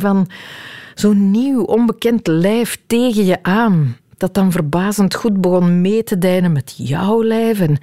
[0.00, 0.28] van
[0.94, 3.96] zo'n nieuw, onbekend lijf tegen je aan.
[4.16, 7.60] Dat dan verbazend goed begon mee te deinen met jouw lijf.
[7.60, 7.78] En...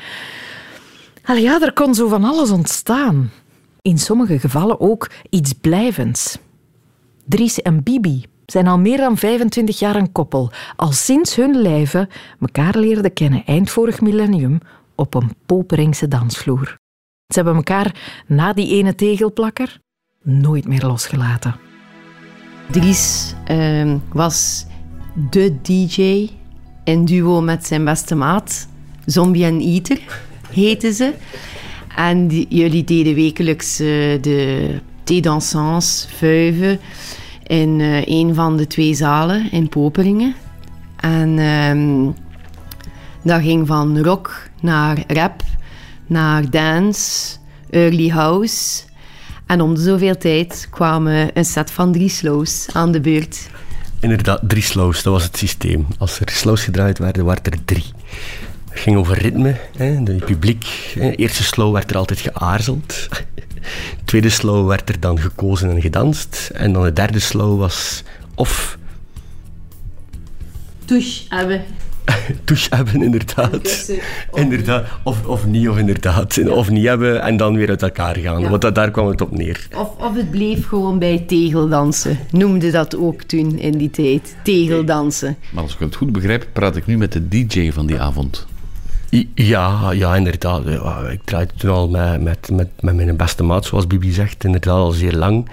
[1.23, 3.31] Al ja, er kon zo van alles ontstaan.
[3.81, 6.37] In sommige gevallen ook iets blijvends.
[7.25, 10.51] Dries en Bibi zijn al meer dan 25 jaar een koppel.
[10.75, 12.09] Al sinds hun lijven
[12.39, 14.59] elkaar leerden kennen eind vorig millennium
[14.95, 16.77] op een Poperingse dansvloer.
[17.27, 19.79] Ze hebben elkaar na die ene tegelplakker
[20.21, 21.66] nooit meer losgelaten.
[22.71, 24.65] Dries uh, was
[25.29, 26.29] de DJ
[26.83, 28.67] in duo met zijn beste maat.
[29.05, 29.99] Zombie en Eater
[30.51, 31.13] heten ze.
[31.95, 33.87] En jullie deden wekelijks uh,
[34.21, 34.69] de
[35.03, 36.79] thé dansants, vuiven,
[37.43, 40.35] in uh, een van de twee zalen in Poperingen.
[40.95, 42.15] En um,
[43.23, 45.43] dat ging van rock naar rap,
[46.07, 47.37] naar dance,
[47.69, 48.83] early house
[49.47, 53.49] en om de zoveel tijd kwamen een set van drie slows aan de beurt.
[53.99, 55.87] Inderdaad, drie slows, dat was het systeem.
[55.97, 57.85] Als er slows gedraaid werden, waren er drie.
[58.69, 60.65] Het ging over ritme, hè, de publiek.
[60.99, 61.09] Hè.
[61.11, 63.07] Eerste slow werd er altijd geaarzeld.
[64.05, 66.51] Tweede slow werd er dan gekozen en gedanst.
[66.53, 68.03] En dan de derde slow was
[68.35, 68.77] of...
[70.85, 71.61] Touche hebben.
[72.45, 73.91] touche hebben, inderdaad.
[74.33, 74.85] inderdaad.
[75.03, 76.47] Of, of niet, of inderdaad.
[76.49, 78.49] Of niet hebben en dan weer uit elkaar gaan.
[78.49, 79.67] Want dat, daar kwam het op neer.
[79.75, 82.19] Of, of het bleef gewoon bij tegeldansen.
[82.31, 84.35] Noemde dat ook toen in die tijd.
[84.43, 85.37] Tegeldansen.
[85.51, 88.47] Maar als ik het goed begrijp, praat ik nu met de DJ van die avond.
[89.33, 90.65] Ja, ja, inderdaad.
[91.11, 94.75] Ik draaide toen al met, met, met, met mijn beste maat, zoals Bibi zegt, inderdaad
[94.75, 95.49] al zeer lang.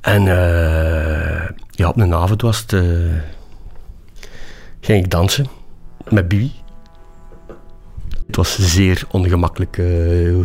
[0.00, 2.72] En uh, ja, op een avond was het...
[2.72, 2.82] Uh,
[4.84, 5.46] ging ik dansen
[6.08, 6.52] met Bibi.
[8.26, 9.76] Het was zeer ongemakkelijk.
[9.76, 10.44] Uh,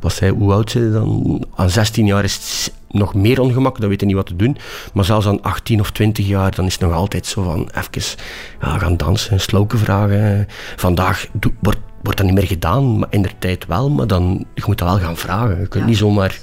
[0.00, 1.44] was hij, hoe oud ze dan?
[1.54, 4.56] Aan 16 jaar is het nog meer ongemakkelijk, dan weet je niet wat te doen.
[4.94, 8.18] Maar zelfs aan 18 of 20 jaar, dan is het nog altijd zo van even
[8.60, 10.46] ja, gaan dansen, sloken vragen.
[10.76, 11.26] Vandaag
[11.60, 14.78] wordt, wordt dat niet meer gedaan, maar in de tijd wel, maar dan, je moet
[14.78, 15.60] dat wel gaan vragen.
[15.60, 16.38] Je kunt niet zomaar...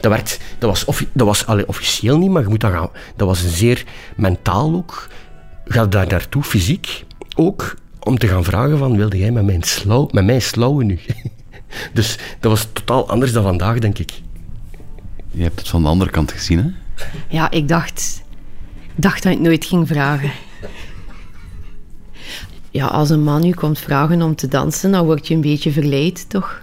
[0.00, 2.90] Dat, werd, dat was, dat was allee, officieel niet, maar je moet dat gaan...
[3.16, 3.84] Dat was een zeer
[4.16, 5.08] mentaal ook
[5.64, 7.04] ga daar naartoe, fysiek
[7.36, 9.62] ook, om te gaan vragen van, wilde jij met, mijn
[10.10, 10.98] met mij slowen nu?
[11.92, 14.12] dus dat was totaal anders dan vandaag, denk ik.
[15.30, 16.70] Je hebt het van de andere kant gezien, hè?
[17.28, 18.22] Ja, ik dacht,
[18.94, 20.30] dacht dat ik nooit ging vragen.
[22.70, 25.72] ja, als een man u komt vragen om te dansen, dan word je een beetje
[25.72, 26.60] verleid, toch?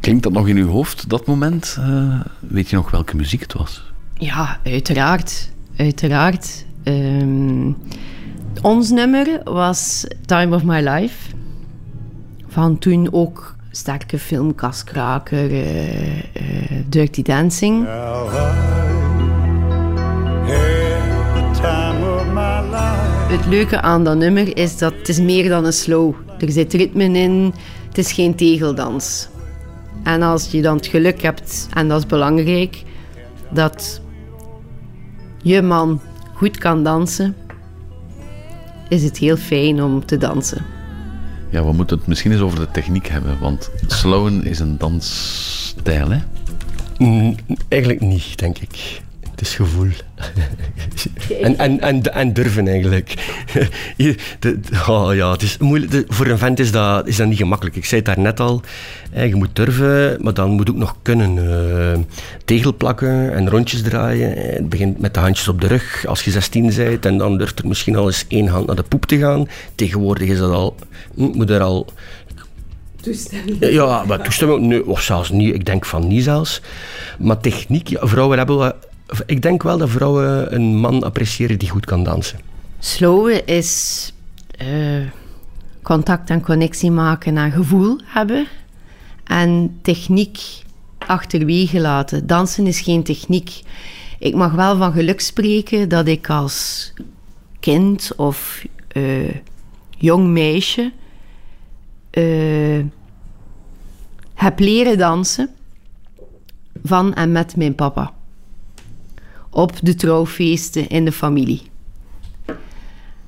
[0.00, 1.76] Klinkt dat nog in uw hoofd, dat moment?
[1.78, 3.92] Eh, weet je nog welke muziek het was?
[4.14, 5.54] Ja, uiteraard.
[5.76, 6.64] Uiteraard.
[6.82, 7.72] Ehm,
[8.62, 11.34] ons nummer was Time of My Life.
[12.48, 16.24] Van toen ook sterke film, Kaskraker, eh, eh,
[16.88, 17.84] Dirty Dancing.
[17.84, 18.30] Now
[21.34, 23.32] the time of my life.
[23.36, 26.14] Het leuke aan dat nummer is dat het is meer dan een slow.
[26.38, 27.54] Er zit ritme in,
[27.88, 29.28] het is geen tegeldans.
[30.02, 32.82] En als je dan het geluk hebt, en dat is belangrijk,
[33.50, 34.00] dat
[35.46, 36.00] je man
[36.32, 37.36] goed kan dansen,
[38.88, 40.64] is het heel fijn om te dansen.
[41.50, 46.10] Ja, we moeten het misschien eens over de techniek hebben, want slowen is een dansstijl,
[46.10, 46.18] hè?
[46.98, 47.34] Mm,
[47.68, 49.02] eigenlijk niet, denk ik.
[49.36, 49.88] Het is gevoel.
[51.42, 53.14] en, en, en, en durven eigenlijk.
[54.88, 55.90] Oh ja, het is moeilijk.
[55.90, 57.76] De- voor een vent is dat, is dat niet gemakkelijk.
[57.76, 58.60] Ik zei het daarnet al.
[59.10, 61.38] hè, Je moet durven, maar dan moet ook nog kunnen.
[61.94, 61.98] eh,
[62.44, 64.36] tegel plakken en rondjes draaien.
[64.36, 67.06] Eh, Het begint met de handjes op de rug als je 16 bent.
[67.06, 69.48] En dan durft er misschien al eens één hand naar de poep te gaan.
[69.74, 70.74] Tegenwoordig is dat al...
[71.14, 71.86] hm, Moet er al
[73.60, 75.54] ja, maar toestemming, nee, of zelfs niet.
[75.54, 76.60] Ik denk van niet zelfs.
[77.18, 78.72] Maar techniek, ja, vrouwen hebben wel...
[79.26, 82.38] Ik denk wel dat vrouwen een man appreciëren die goed kan dansen.
[82.78, 84.12] Slowen is
[84.50, 85.06] eh,
[85.82, 88.46] contact en connectie maken en gevoel hebben.
[89.24, 90.38] En techniek
[90.98, 92.26] achterwege laten.
[92.26, 93.60] Dansen is geen techniek.
[94.18, 96.92] Ik mag wel van geluk spreken dat ik als
[97.60, 99.34] kind of eh,
[99.96, 100.92] jong meisje
[102.10, 102.84] eh,
[104.34, 105.50] heb leren dansen
[106.82, 108.12] van en met mijn papa.
[109.56, 111.62] Op de trouwfeesten in de familie.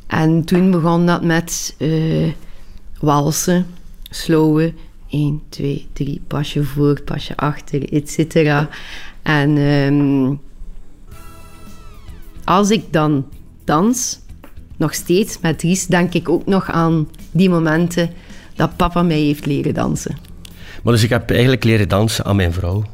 [0.07, 2.33] En toen begon dat met eh,
[3.01, 3.67] walsen,
[4.11, 4.77] slowen.
[5.11, 8.69] 1, 2, 3, pasje voor, pasje achter, et cetera.
[9.23, 10.35] En ehm,
[12.45, 13.27] als ik dan
[13.65, 14.21] dans,
[14.77, 18.11] nog steeds met Ries, denk ik ook nog aan die momenten
[18.55, 20.19] dat papa mij heeft leren dansen.
[20.83, 22.85] Maar dus ik heb eigenlijk leren dansen aan mijn vrouw.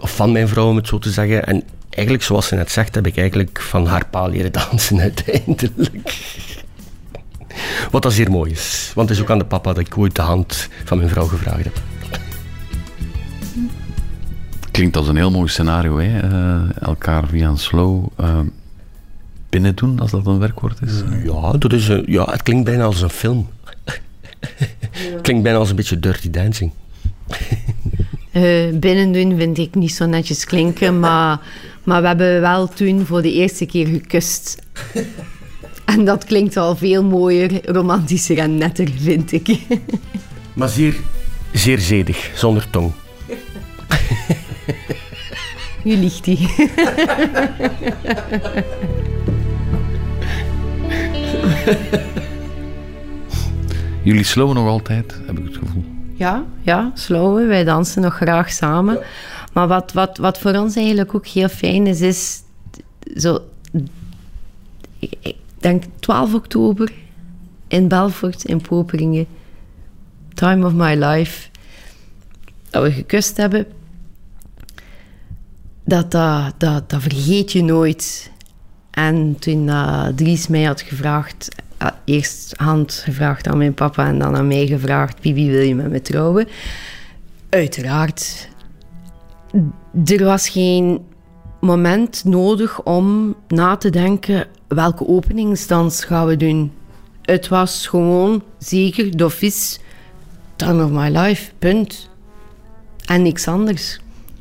[0.00, 1.46] Of van mijn vrouw, om het zo te zeggen.
[1.46, 1.62] En
[1.94, 6.16] eigenlijk, zoals ze net zegt, heb ik eigenlijk van haar pa leren dansen uiteindelijk.
[7.90, 8.92] Wat dat zeer mooi is.
[8.94, 11.26] Want het is ook aan de papa dat ik ooit de hand van mijn vrouw
[11.26, 11.80] gevraagd heb.
[14.70, 16.20] Klinkt als een heel mooi scenario, hè?
[16.20, 18.40] Eh, elkaar via een slow eh,
[19.48, 21.02] binnen doen, als dat een werkwoord is.
[21.24, 23.48] Ja, dat is een, ja, het klinkt bijna als een film.
[23.84, 26.70] Het klinkt bijna als een beetje dirty dancing.
[28.32, 31.40] Eh binnen doen vind ik niet zo netjes klinken, maar,
[31.84, 34.56] maar we hebben wel toen voor de eerste keer gekust.
[35.84, 39.58] En dat klinkt al veel mooier, romantischer en netter, vind ik.
[40.52, 40.94] Maar zeer,
[41.52, 42.92] zeer zedig, zonder tong.
[45.84, 46.48] Nu ligt hij.
[54.02, 55.84] Jullie slowen nog altijd, heb ik het gevoel.
[56.14, 57.48] Ja, ja, slowen.
[57.48, 58.98] Wij dansen nog graag samen.
[59.52, 62.42] Maar wat, wat, wat voor ons eigenlijk ook heel fijn is, is
[63.16, 63.38] zo...
[64.98, 66.92] Ik, denk 12 oktober
[67.68, 69.26] in Belfort, in Poperingen.
[70.34, 71.48] Time of my life.
[72.70, 73.66] Dat we gekust hebben.
[75.84, 78.30] Dat, dat, dat, vergeet je nooit.
[78.90, 81.48] En toen uh, Dries mij had gevraagd,
[81.82, 85.74] uh, eerst hand gevraagd aan mijn papa en dan aan mij gevraagd, Bibi, wil je
[85.74, 86.48] met me trouwen?
[87.48, 88.48] Uiteraard.
[90.04, 91.00] Er was geen
[91.60, 96.72] moment nodig om na te denken, welke openingsdans gaan we doen?
[97.22, 99.78] Het was gewoon, zeker, d'office,
[100.56, 102.10] time of my life, punt.
[103.04, 104.00] En niks anders.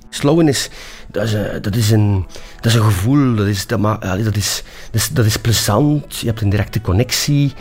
[0.10, 0.70] Slowen is,
[1.08, 4.64] dat is, een, dat is, een, dat is een gevoel, dat is, dat, dat, is,
[4.92, 7.54] dat, is, dat is plezant, je hebt een directe connectie,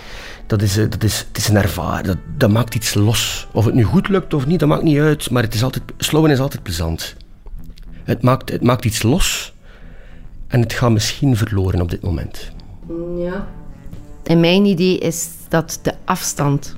[0.47, 3.49] dat is, dat is, het is een ervaring, dat, dat maakt iets los.
[3.53, 5.85] Of het nu goed lukt of niet, dat maakt niet uit, maar het is altijd,
[5.99, 7.17] slowen is altijd plezant.
[8.11, 9.55] Het maakt, het maakt iets los
[10.47, 12.53] en het gaat misschien verloren op dit moment.
[13.19, 13.49] Ja.
[14.23, 16.77] En mijn idee is dat de afstand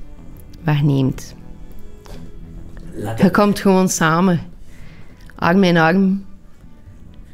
[0.63, 1.35] wegneemt.
[3.17, 4.39] Je komt gewoon samen.
[5.35, 6.25] Arm in arm.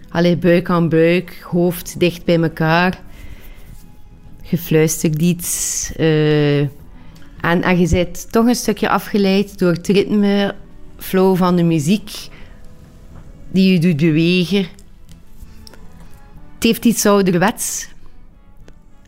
[0.10, 3.02] Allee, buik aan buik, hoofd dicht bij elkaar.
[4.42, 5.92] Je fluistert iets.
[5.96, 6.70] eh, en,
[7.42, 10.56] en je bent toch een stukje afgeleid door het ritme,
[10.98, 12.30] flow van de muziek
[13.52, 14.66] die je doet bewegen.
[16.54, 17.90] Het heeft iets ouderwets.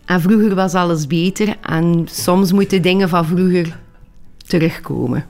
[0.06, 1.56] En vroeger was alles beter.
[1.62, 3.80] En soms moeten dingen van vroeger
[4.38, 5.26] terugkomen.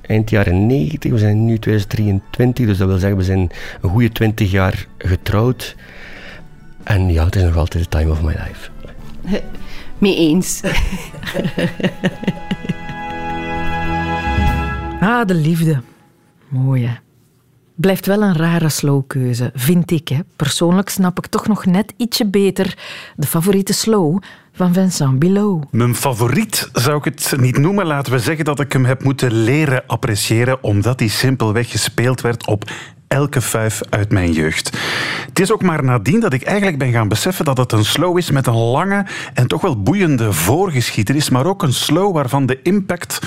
[0.00, 3.50] Eind jaren 90, we zijn nu 2023, dus dat wil zeggen we zijn
[3.80, 5.76] een goede 20 jaar getrouwd.
[6.82, 8.70] En ja, het is nog altijd the time of my life.
[9.98, 10.60] Mee eens.
[15.00, 15.80] Ah, de liefde.
[16.48, 16.94] Mooi, hè?
[17.74, 20.08] Blijft wel een rare slowkeuze, vind ik.
[20.08, 20.18] Hè.
[20.36, 22.78] Persoonlijk snap ik toch nog net ietsje beter
[23.16, 25.72] de favoriete slow van Vincent Bilot.
[25.72, 27.86] Mijn favoriet zou ik het niet noemen.
[27.86, 32.46] Laten we zeggen dat ik hem heb moeten leren appreciëren, omdat hij simpelweg gespeeld werd
[32.46, 32.70] op
[33.12, 34.78] elke vijf uit mijn jeugd.
[35.26, 38.18] Het is ook maar nadien dat ik eigenlijk ben gaan beseffen dat het een slow
[38.18, 42.62] is met een lange en toch wel boeiende voorgeschiedenis, maar ook een slow waarvan de
[42.62, 43.18] impact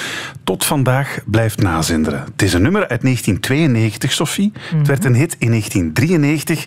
[0.44, 2.24] tot vandaag blijft nazinderen.
[2.32, 4.52] Het is een nummer uit 1992, Sophie.
[4.76, 6.66] Het werd een hit in 1993,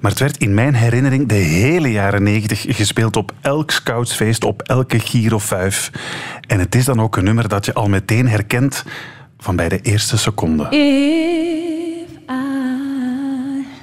[0.00, 4.62] maar het werd in mijn herinnering de hele jaren 90 gespeeld op elk scoutsfeest, op
[4.62, 5.90] elke Giro 5.
[6.46, 8.84] En het is dan ook een nummer dat je al meteen herkent
[9.38, 10.68] van bij de eerste seconde.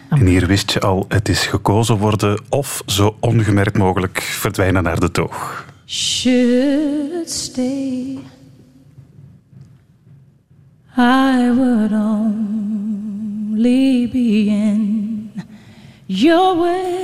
[0.10, 5.00] En hier wist je al, het is gekozen worden of zo ongemerkt mogelijk verdwijnen naar
[5.00, 5.66] de toog.
[5.86, 8.18] should stay,
[10.98, 12.50] I would only
[14.12, 15.32] be in
[16.06, 16.98] your way.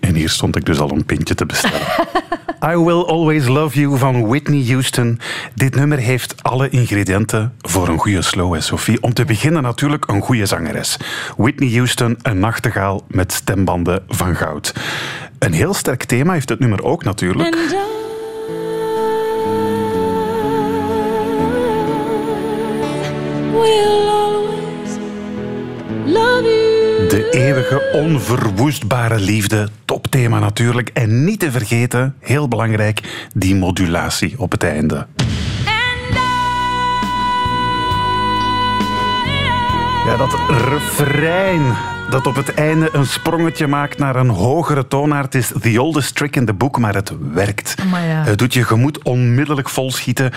[0.00, 1.80] En hier stond ik dus al een pintje te bestellen.
[2.62, 5.20] I Will Always Love You van Whitney Houston.
[5.54, 9.02] Dit nummer heeft alle ingrediënten voor een goede slow, Sophie.
[9.02, 10.96] Om te beginnen natuurlijk een goede zangeres.
[11.36, 14.74] Whitney Houston, een nachtegaal met stembanden van goud.
[15.38, 17.56] Een heel sterk thema heeft het nummer ook natuurlijk.
[27.16, 29.68] De eeuwige, onverwoestbare liefde.
[29.84, 30.88] Topthema natuurlijk.
[30.88, 35.06] En niet te vergeten, heel belangrijk, die modulatie op het einde.
[40.06, 41.76] Ja, dat refrein
[42.10, 46.36] dat op het einde een sprongetje maakt naar een hogere toonaard is the oldest trick
[46.36, 47.74] in the book, maar het werkt.
[47.90, 48.22] Maar ja.
[48.22, 50.32] Het doet je gemoed onmiddellijk volschieten.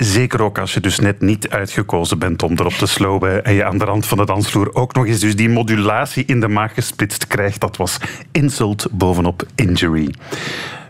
[0.00, 3.64] Zeker ook als je dus net niet uitgekozen bent om erop te slowen en je
[3.64, 6.74] aan de rand van de dansvloer ook nog eens dus die modulatie in de maag
[6.74, 7.60] gesplitst krijgt.
[7.60, 7.98] Dat was
[8.32, 10.14] insult bovenop injury.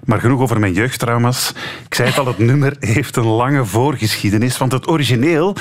[0.04, 1.52] Maar genoeg over mijn jeugdtrauma's.
[1.86, 5.56] Ik zei het al, het nummer heeft een lange voorgeschiedenis, want het origineel...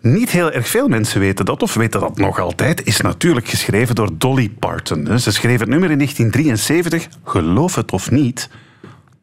[0.00, 3.94] Niet heel erg veel mensen weten dat, of weten dat nog altijd, is natuurlijk geschreven
[3.94, 5.18] door Dolly Parton.
[5.18, 8.48] Ze schreef het nummer in 1973, geloof het of niet,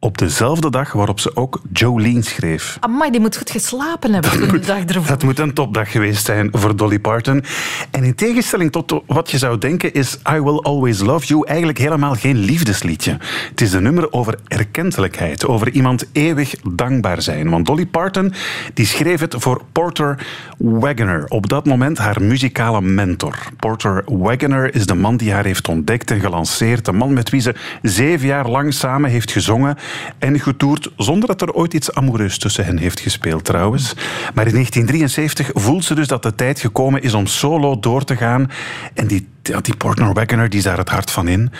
[0.00, 2.76] op dezelfde dag waarop ze ook Jolene schreef.
[2.80, 5.06] Amai, die moet goed geslapen hebben de dag ervoor.
[5.06, 7.44] Dat moet een topdag geweest zijn voor Dolly Parton.
[7.90, 11.78] En in tegenstelling tot wat je zou denken, is I Will Always Love You eigenlijk
[11.78, 13.16] helemaal geen liefdesliedje.
[13.50, 17.50] Het is een nummer over erkentelijkheid, over iemand eeuwig dankbaar zijn.
[17.50, 18.32] Want Dolly Parton
[18.74, 20.26] die schreef het voor Porter
[20.58, 23.36] Wagoner, op dat moment haar muzikale mentor.
[23.56, 27.40] Porter Wagoner is de man die haar heeft ontdekt en gelanceerd, de man met wie
[27.40, 29.76] ze zeven jaar lang samen heeft gezongen
[30.18, 33.94] en getoerd, zonder dat er ooit iets amoureus tussen hen heeft gespeeld trouwens.
[34.34, 38.16] Maar in 1973 voelt ze dus dat de tijd gekomen is om solo door te
[38.16, 38.50] gaan.
[38.94, 41.50] En die, die Porter Wagoner die is daar het hart van in.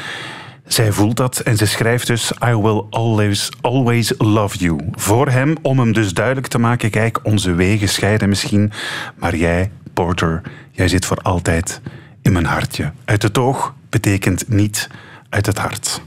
[0.67, 4.79] Zij voelt dat en ze schrijft dus I will always, always love you.
[4.93, 8.73] Voor hem, om hem dus duidelijk te maken, kijk, onze wegen scheiden misschien,
[9.17, 11.81] maar jij, Porter, jij zit voor altijd
[12.23, 12.93] in mijn hartje.
[13.05, 14.89] Uit het oog betekent niet
[15.29, 16.03] uit het hart.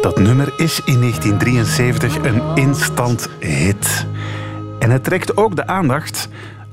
[0.00, 4.06] Dat nummer is in 1973 een instant hit.
[4.78, 6.28] En het trekt ook de aandacht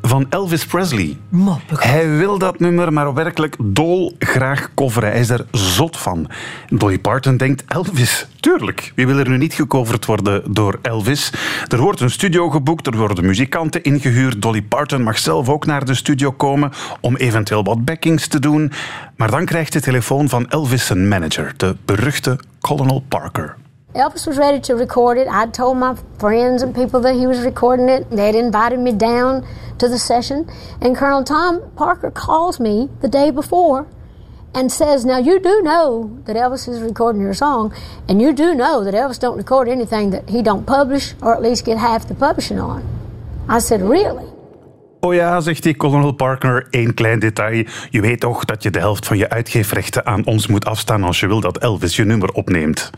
[0.05, 1.17] van Elvis Presley.
[1.75, 5.09] Hij wil dat nummer maar werkelijk dolgraag coveren.
[5.09, 6.27] Hij is er zot van.
[6.69, 8.91] Dolly Parton denkt, Elvis, tuurlijk.
[8.95, 11.33] Wie wil er nu niet gecoverd worden door Elvis?
[11.67, 14.41] Er wordt een studio geboekt, er worden muzikanten ingehuurd.
[14.41, 18.71] Dolly Parton mag zelf ook naar de studio komen om eventueel wat backings te doen.
[19.15, 23.55] Maar dan krijgt de telefoon van Elvis zijn manager, de beruchte Colonel Parker.
[23.95, 25.27] Elvis was ready to record it.
[25.27, 28.09] I told my friends and people that he was recording it.
[28.09, 29.45] They had invited me down
[29.77, 30.49] to the session.
[30.81, 33.87] And Colonel Tom Parker calls me the day before
[34.55, 37.71] and says, Now you do know that Elvis is recording your song,
[38.09, 41.43] and you do know that Elvis don't record anything that he don't publish or at
[41.43, 42.83] least get half the publishing on.
[43.47, 44.32] I said, Really?
[45.05, 47.65] Oh ja, zegt die Colonel Parker, één klein detail.
[47.89, 51.19] Je weet toch dat je de helft van je uitgeefrechten aan ons moet afstaan als
[51.19, 52.89] je wil dat Elvis je nummer opneemt.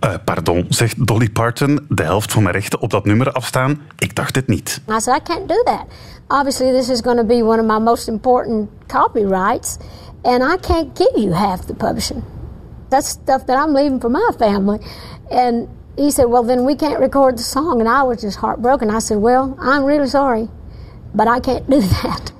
[0.00, 3.80] Eh, pardon, zegt Dolly Parton, de helft van mijn rechten op dat nummer afstaan?
[3.98, 4.80] Ik dacht het niet.
[4.90, 5.84] I said, I can't do that.
[6.28, 9.76] Obviously, this is going to be one of my most important copyrights,
[10.22, 12.22] and I can't give you half the publishing.
[12.88, 14.78] That's stuff that I'm leaving for my family.
[15.30, 17.80] And he said, Well, then we can't record the song.
[17.80, 18.90] And I was just heartbroken.
[18.90, 20.48] I said, Well, I'm really sorry,
[21.16, 22.34] but I can't do that.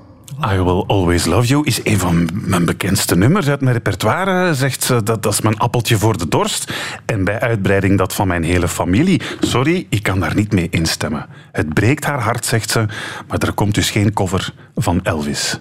[0.53, 4.53] I Will Always Love You is een van mijn bekendste nummers uit mijn repertoire.
[4.53, 6.73] Zegt ze, dat, dat is mijn appeltje voor de dorst.
[7.05, 9.21] En bij uitbreiding dat van mijn hele familie.
[9.39, 11.25] Sorry, ik kan daar niet mee instemmen.
[11.51, 12.85] Het breekt haar hart, zegt ze.
[13.27, 15.59] Maar er komt dus geen cover van Elvis.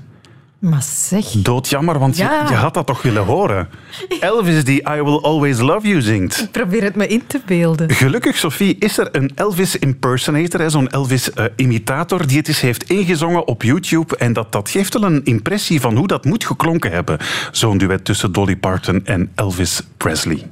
[0.58, 1.24] Maar zeg.
[1.24, 2.42] Doodjammer, want Ja.
[2.42, 3.68] je, je had dat toch willen horen.
[4.20, 6.42] Elvis die I Will Always Love You zingt.
[6.42, 7.90] Ik probeer het me in te beelden.
[7.90, 13.62] Gelukkig, Sophie, is er een Elvis impersonator, zo'n Elvis-imitator, die het eens heeft ingezongen op
[13.62, 14.16] YouTube.
[14.16, 17.18] En dat, dat geeft wel een impressie van hoe dat moet geklonken hebben.
[17.52, 20.42] Zo'n duet tussen Dolly Parton en Elvis Presley.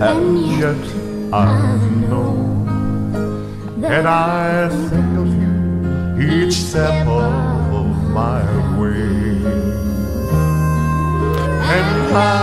[0.00, 0.76] And yet
[1.32, 1.46] I
[2.08, 2.66] know
[3.80, 5.41] that I think of you
[6.18, 8.42] each step of my
[8.78, 9.36] way.
[11.64, 12.42] And I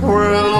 [0.00, 0.54] will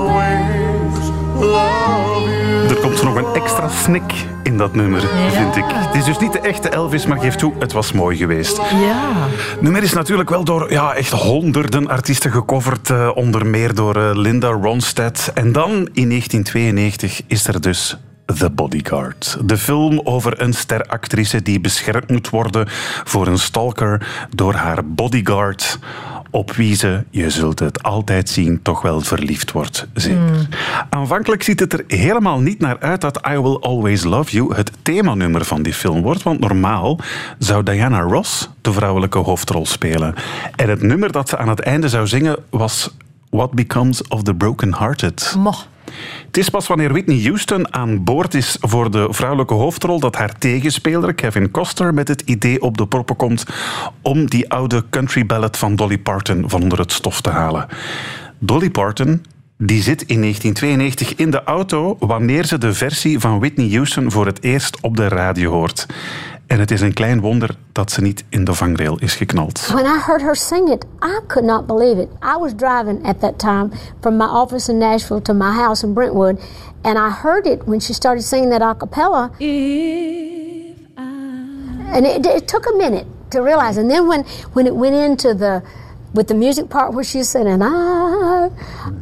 [0.00, 2.68] always love you.
[2.68, 5.00] Er komt nog een extra snik in dat nummer,
[5.30, 5.64] vind ik.
[5.68, 8.56] Het is dus niet de echte Elvis, maar geef toe, het was mooi geweest.
[8.56, 9.26] Ja.
[9.28, 13.96] Het nummer is natuurlijk wel door ja, echt honderden artiesten gecoverd, eh, onder meer door
[13.96, 15.30] eh, Linda Ronstadt.
[15.34, 17.98] En dan in 1992 is er dus
[18.36, 19.38] The Bodyguard.
[19.44, 22.66] De film over een steractrice die beschermd moet worden
[23.04, 25.78] voor een stalker door haar bodyguard
[26.30, 29.86] op wie ze, je zult het altijd zien, toch wel verliefd wordt.
[29.94, 30.48] Zeker.
[30.90, 34.70] Aanvankelijk ziet het er helemaal niet naar uit dat I Will Always Love You het
[34.82, 36.98] themanummer van die film wordt, want normaal
[37.38, 40.14] zou Diana Ross de vrouwelijke hoofdrol spelen.
[40.56, 42.94] En het nummer dat ze aan het einde zou zingen was
[43.30, 45.34] What Becomes of the Broken Hearted.
[46.26, 50.38] Het is pas wanneer Whitney Houston aan boord is voor de vrouwelijke hoofdrol dat haar
[50.38, 53.44] tegenspeler Kevin Costner met het idee op de proppen komt
[54.02, 57.66] om die oude country ballad van Dolly Parton van onder het stof te halen.
[58.38, 59.22] Dolly Parton
[59.60, 64.26] die zit in 1992 in de auto wanneer ze de versie van Whitney Houston voor
[64.26, 65.86] het eerst op de radio hoort.
[66.48, 69.66] En het is een klein wonder dat ze niet in de vangrail is geknald.
[69.66, 72.08] When I heard her sing it, I could not believe it.
[72.22, 73.70] I was driving at that time
[74.00, 76.40] from my office in Nashville to my house in Brentwood,
[76.82, 79.30] and I heard it when she started singing that a cappella.
[81.90, 83.80] And it, it took a minute to realize.
[83.80, 85.62] And then when, when it went into the
[86.14, 88.48] with the music part where she said, and I,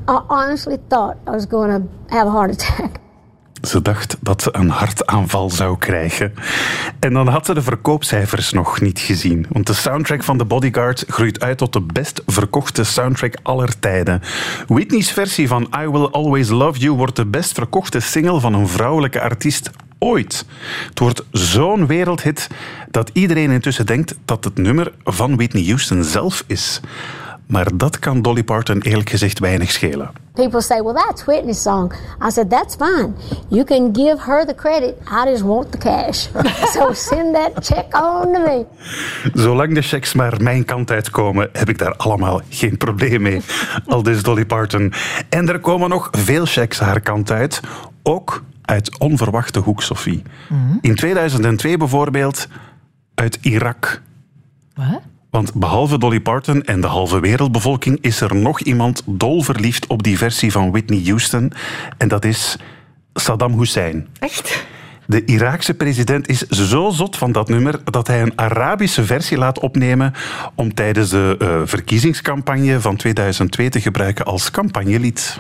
[0.09, 3.01] I honestly thought I was going to have a heart attack.
[3.63, 6.35] Ze dacht dat ze een hartaanval zou krijgen.
[6.99, 9.47] En dan had ze de verkoopcijfers nog niet gezien.
[9.51, 14.23] Want de soundtrack van The Bodyguard groeit uit tot de best verkochte soundtrack aller tijden.
[14.67, 18.69] Whitney's versie van I Will Always Love You wordt de best verkochte single van een
[18.69, 20.47] vrouwelijke artiest ooit.
[20.89, 22.49] Het wordt zo'n wereldhit
[22.91, 26.81] dat iedereen intussen denkt dat het nummer van Whitney Houston zelf is.
[27.47, 30.11] Maar dat kan Dolly Parton eerlijk gezegd weinig schelen.
[30.33, 31.93] People say, well, that's Whitney's song.
[32.27, 33.13] I said, that's fine.
[33.49, 34.95] You can give her the credit.
[35.11, 36.29] I just want the cash.
[36.75, 38.65] so send that check on to me.
[39.35, 43.41] Zolang de checks maar mijn kant uitkomen, heb ik daar allemaal geen probleem mee.
[43.87, 44.93] Al dus Dolly Parton.
[45.29, 47.61] En er komen nog veel checks haar kant uit.
[48.03, 50.23] Ook uit onverwachte hoek, Sophie.
[50.81, 52.49] In 2002 bijvoorbeeld
[53.15, 54.03] uit Irak.
[54.75, 55.01] Wat?
[55.37, 60.19] Want behalve Dolly Parton en de halve wereldbevolking is er nog iemand dolverliefd op die
[60.19, 61.53] versie van Whitney Houston.
[61.99, 62.57] En dat is
[63.15, 64.09] Saddam Hussein.
[64.19, 64.67] Echt?
[65.07, 69.59] De Iraakse president is zo zot van dat nummer dat hij een Arabische versie laat
[69.59, 70.13] opnemen
[70.55, 75.39] om tijdens de eh, verkiezingscampagne van 2002 te gebruiken als campagnelied.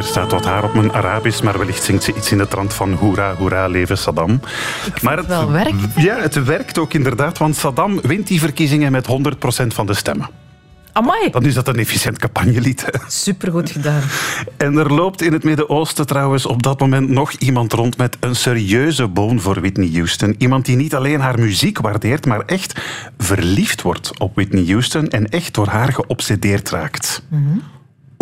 [0.00, 2.74] Er staat wat haar op mijn Arabisch, maar wellicht zingt ze iets in de trant
[2.74, 4.40] van hoera, hoera, leven Saddam.
[5.02, 5.74] maar het wel werkt.
[5.96, 10.28] Ja, het werkt ook inderdaad, want Saddam wint die verkiezingen met 100% van de stemmen.
[10.92, 11.30] Amai.
[11.30, 12.84] Dan is dat een efficiënt campagnelied.
[13.08, 14.02] Supergoed gedaan.
[14.56, 18.36] En er loopt in het Midden-Oosten trouwens op dat moment nog iemand rond met een
[18.36, 20.34] serieuze boon voor Whitney Houston.
[20.38, 22.80] Iemand die niet alleen haar muziek waardeert, maar echt
[23.18, 27.22] verliefd wordt op Whitney Houston en echt door haar geobsedeerd raakt.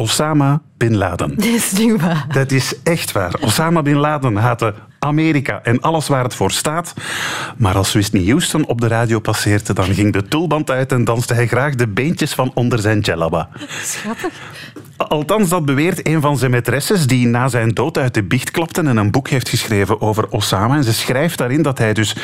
[0.01, 1.35] Osama Bin Laden.
[1.37, 2.27] Dit is niet waar.
[2.33, 3.35] Dat is echt waar.
[3.41, 6.95] Osama Bin Laden haatte Amerika en alles waar het voor staat.
[7.57, 11.35] Maar als Whitney Houston op de radio passeerde, dan ging de tulband uit en danste
[11.35, 13.49] hij graag de beentjes van onder zijn jellaba.
[13.83, 14.33] Schattig.
[14.97, 18.81] Althans, dat beweert een van zijn maîtresses die na zijn dood uit de biecht klapte
[18.81, 20.77] en een boek heeft geschreven over Osama.
[20.77, 22.17] En ze schrijft daarin dat hij dus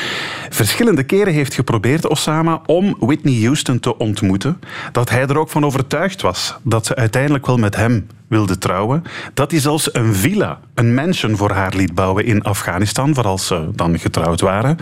[0.49, 4.59] verschillende keren heeft geprobeerd, Osama, om Whitney Houston te ontmoeten.
[4.91, 9.03] Dat hij er ook van overtuigd was dat ze uiteindelijk wel met hem wilde trouwen.
[9.33, 13.47] Dat hij zelfs een villa, een mansion voor haar liet bouwen in Afghanistan, voor als
[13.47, 14.77] ze dan getrouwd waren.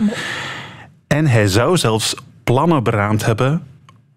[1.06, 2.14] En hij zou zelfs
[2.44, 3.62] plannen beraamd hebben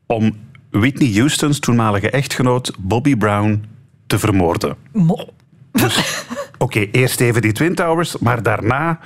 [0.05, 0.35] om
[0.71, 3.63] Whitney Houston's toenmalige echtgenoot Bobby Brown
[4.07, 4.75] te vermoorden.
[4.91, 5.29] Mo.
[6.57, 8.99] Oké, eerst even die Twin Towers, maar daarna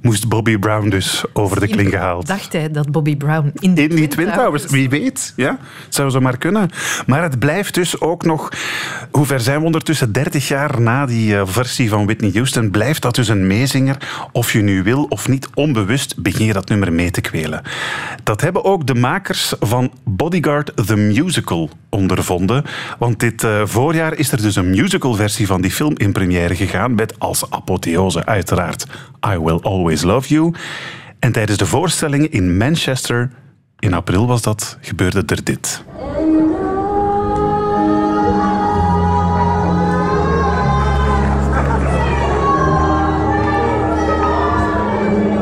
[0.00, 2.26] moest Bobby Brown dus over de kling gehaald.
[2.26, 5.32] Dacht hij dat Bobby Brown in de In die Twin Towers, wie weet.
[5.36, 6.70] Ja, het zou zo maar kunnen.
[7.06, 8.48] Maar het blijft dus ook nog...
[9.10, 10.12] Hoe ver zijn we ondertussen?
[10.12, 13.96] 30 jaar na die eh, versie van Whitney Houston blijft dat dus een meezinger.
[14.32, 17.62] Of je nu wil of niet, onbewust begin je dat nummer mee te kwelen.
[18.22, 22.64] Dat hebben ook de makers van Bodyguard the Musical ondervonden.
[22.98, 26.87] Want dit eh, voorjaar is er dus een musicalversie van die film in première gegaan.
[26.94, 28.86] Met als apotheose uiteraard
[29.26, 30.54] I Will Always Love You.
[31.18, 33.30] En tijdens de voorstellingen in Manchester,
[33.78, 35.82] in april was dat, gebeurde er dit.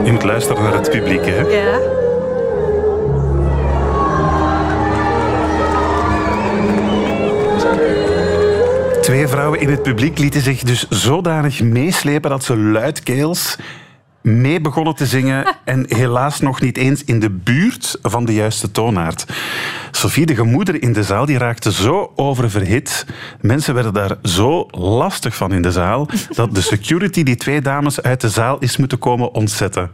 [0.04, 1.40] Je moet luisteren naar het publiek, hè?
[1.40, 2.04] Ja.
[9.06, 13.56] Twee vrouwen in het publiek lieten zich dus zodanig meeslepen dat ze luidkeels
[14.22, 18.70] mee begonnen te zingen en helaas nog niet eens in de buurt van de juiste
[18.70, 19.26] toonaard.
[19.90, 23.06] Sophie, de gemoeder in de zaal, die raakte zo oververhit.
[23.40, 28.02] Mensen werden daar zo lastig van in de zaal dat de security die twee dames
[28.02, 29.90] uit de zaal is moeten komen ontzetten.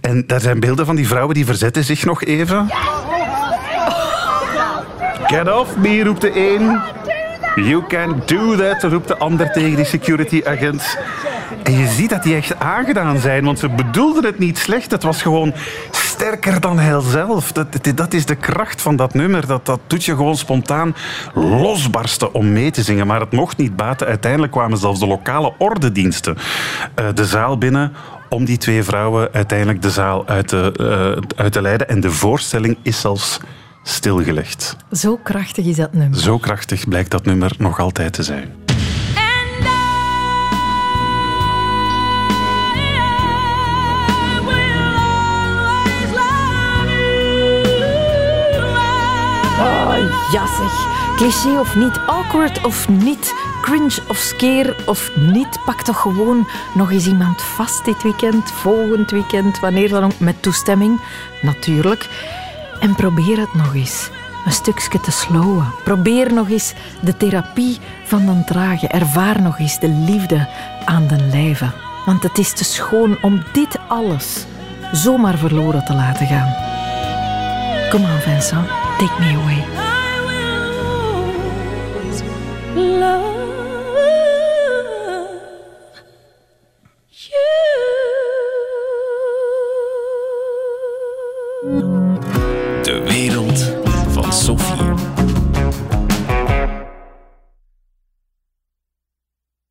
[0.00, 2.70] En daar zijn beelden van die vrouwen die verzetten zich nog even.
[5.26, 6.80] Get off me, roept de een.
[7.54, 10.98] You can do that, roept de ander tegen die security agent.
[11.62, 14.90] En je ziet dat die echt aangedaan zijn, want ze bedoelden het niet slecht.
[14.90, 15.52] Het was gewoon
[15.90, 17.52] sterker dan hij zelf.
[17.52, 19.46] Dat, dat- dat is de kracht van dat nummer.
[19.46, 20.94] Dat, dat doet je gewoon spontaan
[21.34, 23.06] losbarsten om mee te zingen.
[23.06, 24.06] Maar het mocht niet baten.
[24.06, 26.36] Uiteindelijk kwamen zelfs de lokale ordediensten
[26.94, 27.92] eh, de zaal binnen
[28.28, 31.88] om die twee vrouwen uiteindelijk de zaal uit te, eh, uit te leiden.
[31.88, 33.40] En de voorstelling is zelfs
[33.82, 34.76] stilgelegd.
[34.92, 36.18] Zo krachtig is dat nummer.
[36.18, 38.52] Zo krachtig blijkt dat nummer nog altijd te zijn.
[49.60, 49.94] Oh,
[50.32, 50.90] ja zeg.
[51.16, 55.58] Cliché of niet, awkward of niet, cringe of scare of niet.
[55.64, 60.42] Pak toch gewoon nog eens iemand vast dit weekend, volgend weekend, wanneer dan ook, met
[60.42, 61.00] toestemming,
[61.42, 62.08] natuurlijk.
[62.82, 64.10] En probeer het nog eens.
[64.44, 65.72] Een stukje te slowen.
[65.84, 68.90] Probeer nog eens de therapie van dan dragen.
[68.90, 70.48] Ervaar nog eens de liefde
[70.84, 71.72] aan den lijven.
[72.06, 74.46] Want het is te schoon om dit alles
[74.92, 76.54] zomaar verloren te laten gaan.
[77.90, 78.66] Kom aan, Vincent.
[78.98, 79.54] Take me away.
[79.54, 79.66] I
[82.74, 83.31] will love.